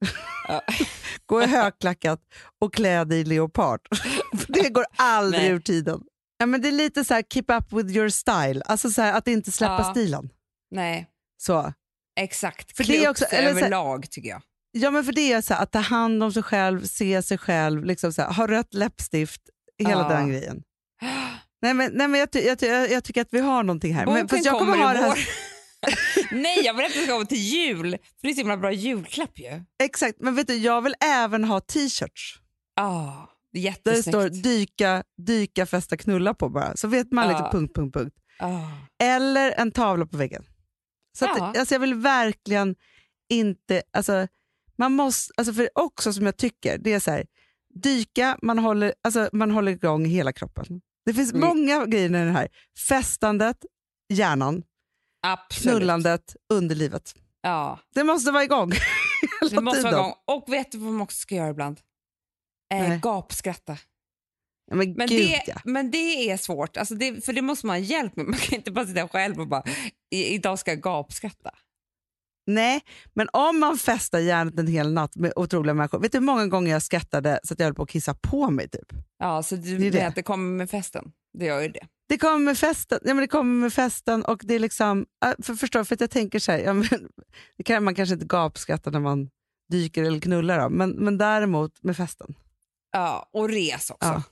[0.48, 0.62] Ja.
[1.26, 2.20] Gå i högklackat
[2.62, 3.80] och klä dig i leopard.
[4.48, 5.52] Det går aldrig Nej.
[5.52, 6.02] ur tiden.
[6.38, 9.14] Ja, men det är lite så här keep up with your style, alltså så här,
[9.14, 9.92] att inte släppa Ja.
[9.92, 10.30] stilen.
[10.76, 11.08] Nej,
[11.38, 11.74] Så.
[12.20, 12.78] exakt.
[12.78, 14.42] För Klä det är också- eller så här- överlag tycker jag.
[14.72, 17.38] Ja, men för det är så här, att ta hand om sig själv, se sig
[17.38, 19.42] själv, liksom så här, ha rött läppstift,
[19.84, 20.10] hela Ja.
[20.10, 20.64] den grejen.
[21.62, 24.06] Nej, men, nej, men jag, ty- jag, ty- jag, tycker att vi har någonting här.
[24.06, 25.28] Men, Boken fast jag kommer kommer ha här.
[26.32, 27.92] Nej, jag vill att det ska komma till jul.
[27.92, 29.64] För det är så himla bra julklapp ju.
[29.84, 32.40] Exakt, men vet du, jag vill även ha t-shirts.
[32.80, 36.78] Är Där det står dyka, dyka, festa, knulla på bara.
[36.78, 37.38] Så vet man Ja.
[37.38, 38.16] lite punkt, punkt, punkt.
[38.40, 38.62] Ah.
[39.04, 40.44] Eller en tavla på väggen.
[41.18, 41.54] Så att, Ja.
[41.58, 42.76] alltså jag vill verkligen
[43.30, 43.82] inte...
[43.94, 44.28] Alltså,
[44.78, 47.26] man måste, alltså för också som jag tycker, det är så här,
[47.84, 50.82] dyka, man håller, alltså, man håller igång hela kroppen.
[51.08, 51.48] Det finns Mm.
[51.48, 52.48] många grejer i den här.
[52.90, 53.66] Festandet,
[54.14, 54.64] hjärnan,
[55.28, 55.78] Absolut.
[55.78, 57.14] knullandet, underlivet.
[57.42, 58.70] Ja, Det måste vara igång
[59.52, 60.14] det måste vara igång.
[60.28, 61.80] Och vet du vad man också ska göra ibland?
[62.74, 63.00] Eh, Nej.
[63.04, 63.78] gapskratta.
[64.72, 65.56] Men Men, gud det, ja.
[65.64, 68.26] men det är svårt, alltså det, för det måste man ha hjälp med.
[68.26, 69.64] Man kan inte bara sitta själv och bara,
[70.12, 71.52] "I- idag ska jag gapskratta.
[72.48, 72.82] Nej,
[73.14, 76.00] men om man festar hjärnet en hel natt med otroliga människor.
[76.00, 78.50] Vet du hur många gånger jag skrattade så att jag höll på att kissa på
[78.50, 78.70] mig?
[78.70, 78.86] Typ?
[79.20, 80.08] Ja, så du Det är menar det.
[80.08, 81.12] att det kommer med festen?
[81.38, 81.88] Det gör ju det.
[82.10, 85.06] Det kommer med festen, ja, men det kommer med festen och det är liksom,
[85.44, 86.88] för, förstår, för att jag tänker så här, ja, men,
[87.58, 89.30] det kan, man kanske inte gapskrattar när man
[89.72, 92.36] dyker eller knullar då, men, men däremot med festen.
[92.92, 94.08] Ja, och res också.
[94.08, 94.24] Ja.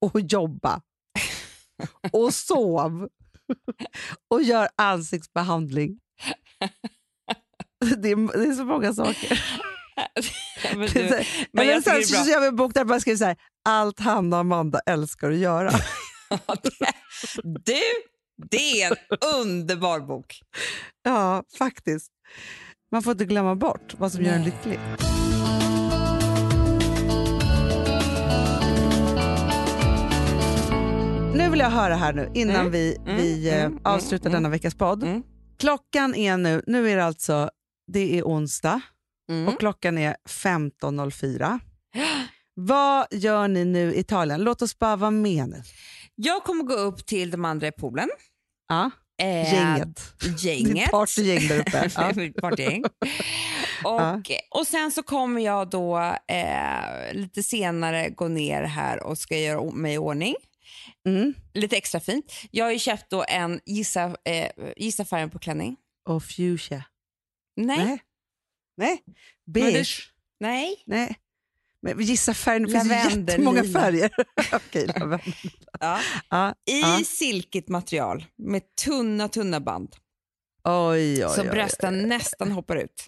[0.10, 0.80] och jobba.
[2.12, 3.08] och sov.
[4.28, 6.00] och gör ansiktsbehandling.
[7.96, 9.42] det, är, det är så många saker.
[10.76, 13.00] men Det är du, men Eller jag sen så gör vi en bok där man
[13.00, 15.70] skriver så här, allt Hanna och Amanda älskar att göra.
[17.42, 17.80] du,
[18.50, 18.96] det är en
[19.34, 20.40] underbar bok.
[21.02, 22.12] ja, faktiskt.
[22.92, 24.78] Man får inte glömma bort vad som gör en lycklig.
[31.34, 34.42] Nu vill jag höra här nu innan Mm, vi, mm, vi eh, mm, avslutar mm,
[34.42, 35.22] denna veckas podd.
[35.58, 37.50] Klockan är nu, nu är det alltså,
[37.92, 38.80] det är onsdag
[39.30, 39.48] Mm.
[39.48, 41.60] och klockan är 15.04.
[42.54, 44.40] Vad gör ni nu i Italien?
[44.40, 45.62] Låt oss bara vara med nu.
[46.14, 48.08] Jag kommer gå upp till de andra i poolen.
[48.68, 48.90] Ja,
[49.22, 50.14] Eh, gänget.
[50.20, 50.90] Ditt Gänget.
[50.90, 51.90] partygäng där uppe.
[51.96, 52.12] Ja.
[52.40, 52.84] Partygäng.
[53.84, 54.30] och,
[54.60, 55.98] och sen så kommer jag då
[56.28, 60.34] eh, lite senare gå ner här och ska göra mig i ordning.
[61.16, 61.34] Mm.
[61.54, 62.32] Lite extra fint.
[62.50, 65.76] Jag har ju köpt då en, gissa, eh, gissa färgen på klänning.
[66.08, 66.84] Och fuchsia.
[67.56, 67.78] Nej.
[67.78, 67.98] Nej.
[68.76, 69.02] Nej.
[69.46, 70.12] Beige.
[70.40, 70.82] Nej.
[70.86, 71.16] Nej.
[71.82, 73.80] Men gissa färgen, det finns ju jättemånga lila.
[73.80, 74.10] färger.
[74.52, 75.32] Okej, lavendel.
[75.80, 76.00] Ja.
[76.30, 77.00] Ja, I ja.
[77.06, 79.96] silkigt material med tunna, tunna band.
[80.64, 83.06] Oj, oj, så oj, brösten nästan hoppar ut.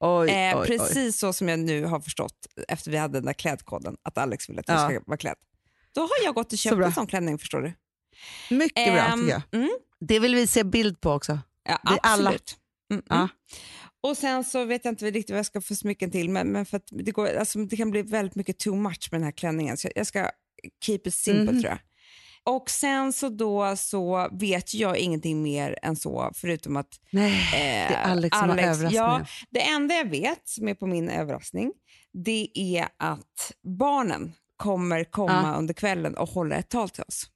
[0.00, 0.66] oj, Eh, oj, oj.
[0.66, 4.48] precis så som jag nu har förstått efter vi hade den där klädkoden, att Alex
[4.48, 4.88] vill att jag Ja.
[4.88, 5.36] ska vara klädd.
[5.94, 6.86] Då har jag gått och Så köpt bra.
[6.86, 7.72] en sån klänning förstår du.
[8.56, 9.42] Mycket bra Ehm, tycker jag.
[9.52, 9.70] Mm,
[10.00, 11.38] Det vill vi se bild på också.
[11.68, 12.56] ja, Det absolut.
[12.92, 13.14] Mm, Ja.
[13.16, 13.28] mm.
[14.00, 16.66] Och sen så vet jag inte riktigt vad jag ska få smycken till, men, men
[16.66, 19.76] för det, går, alltså, det kan bli väldigt mycket too much med den här klänningen.
[19.76, 20.30] Så jag ska
[20.84, 21.60] keep it simple Mhm.
[21.62, 21.78] tror jag.
[22.44, 27.88] Och sen så då så vet jag ingenting mer än så, förutom att Nej, eh,
[27.90, 28.94] det är Alex som har överraskningen.
[28.94, 31.72] Ja, det enda jag vet som är på min överraskning,
[32.12, 34.32] det är att barnen
[34.62, 35.58] kommer komma Ja.
[35.58, 37.26] under kvällen och hålla ett tal till oss.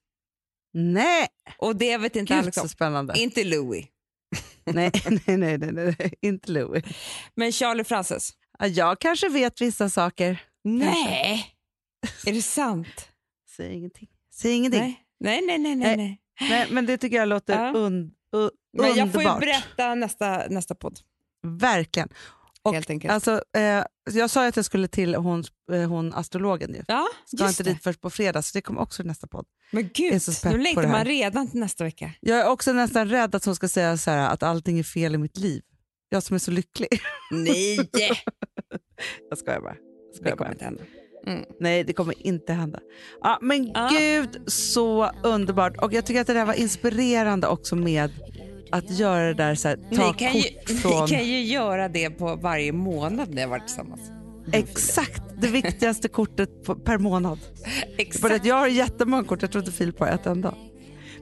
[0.74, 3.18] Nej, Och det vet inte gud Alex så spännande.
[3.18, 3.86] Inte Louis,
[4.64, 4.90] nej,
[5.26, 6.84] nej, nej, nej, nej, inte Louis.
[7.34, 8.30] men Charlie Frances.
[8.58, 10.42] Ja, Jag kanske vet vissa saker.
[10.64, 11.54] Nej,
[12.26, 13.08] är det sant?
[13.56, 14.08] Säg ingenting.
[14.34, 14.80] Säg ingenting.
[15.20, 15.76] Nej, nej, nej, nej.
[15.76, 16.20] nej, Nej.
[16.50, 16.66] nej.
[16.70, 17.72] Men det tycker jag låter Ja.
[17.74, 19.40] un, u, Men jag får ju underbart.
[19.40, 20.98] berätta nästa, nästa podd,
[21.42, 22.08] Verkligen.
[22.66, 23.12] Och helt enkelt.
[23.12, 26.74] Alltså, eh, jag sa ju att jag skulle till hon, eh, hon astrologen.
[26.74, 26.82] Ju.
[26.88, 27.06] ja,
[27.36, 27.70] Ska inte det.
[27.70, 29.46] dit först på fredag, så det kommer också i nästa podd.
[29.70, 32.10] Men gud, nu längtar man redan till nästa vecka.
[32.20, 35.14] Jag är också nästan rädd att hon ska säga så här, att allting är fel
[35.14, 35.62] i mitt liv.
[36.08, 36.88] Jag som är så lycklig.
[37.30, 37.76] Nej,
[39.30, 39.74] Jag skojar bara.
[39.74, 39.78] Jag
[40.12, 40.52] det skojar kommer bara.
[40.52, 40.82] inte hända.
[41.26, 41.44] Mm.
[41.60, 42.80] Nej, det kommer inte hända.
[43.20, 43.88] Ja, men Ja.
[43.98, 45.76] gud, så underbart.
[45.76, 48.10] Och jag tycker att det där var inspirerande också med
[48.70, 51.04] att göra det där, så här, ta Ni kan, ju, kort från...
[51.04, 54.00] ni kan ju göra det på varje månad när jag varit tillsammans.
[54.52, 57.38] Exakt, det viktigaste kortet på, per månad.
[57.98, 58.20] Exakt.
[58.20, 60.54] För att jag har jättemånga kort, jag tror inte Filip har ett enda.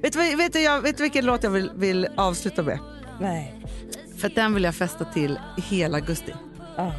[0.02, 2.78] Vet du, vet, du, jag, vet du vilken låt jag vill, vill avsluta med?
[3.20, 3.54] Nej.
[4.18, 6.34] För den vill jag fästa till hela augusti.
[6.76, 6.90] Ah.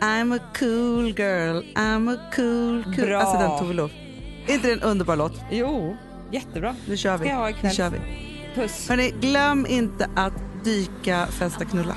[0.00, 3.06] I'm a cool girl, I'm a cool cool...
[3.06, 3.20] Bra.
[3.20, 3.90] Alltså den Tove Lo.
[4.46, 5.40] Är inte det en underbar låt?
[5.50, 5.96] Jo,
[6.32, 6.76] jättebra.
[6.88, 7.24] Nu kör vi.
[7.24, 7.70] Ska jag ha ikväll.
[7.70, 8.33] Nu kör vi.
[8.54, 8.88] Puss.
[8.88, 10.32] Hörrni, glöm inte att
[10.64, 11.96] dyka, festa, knulla.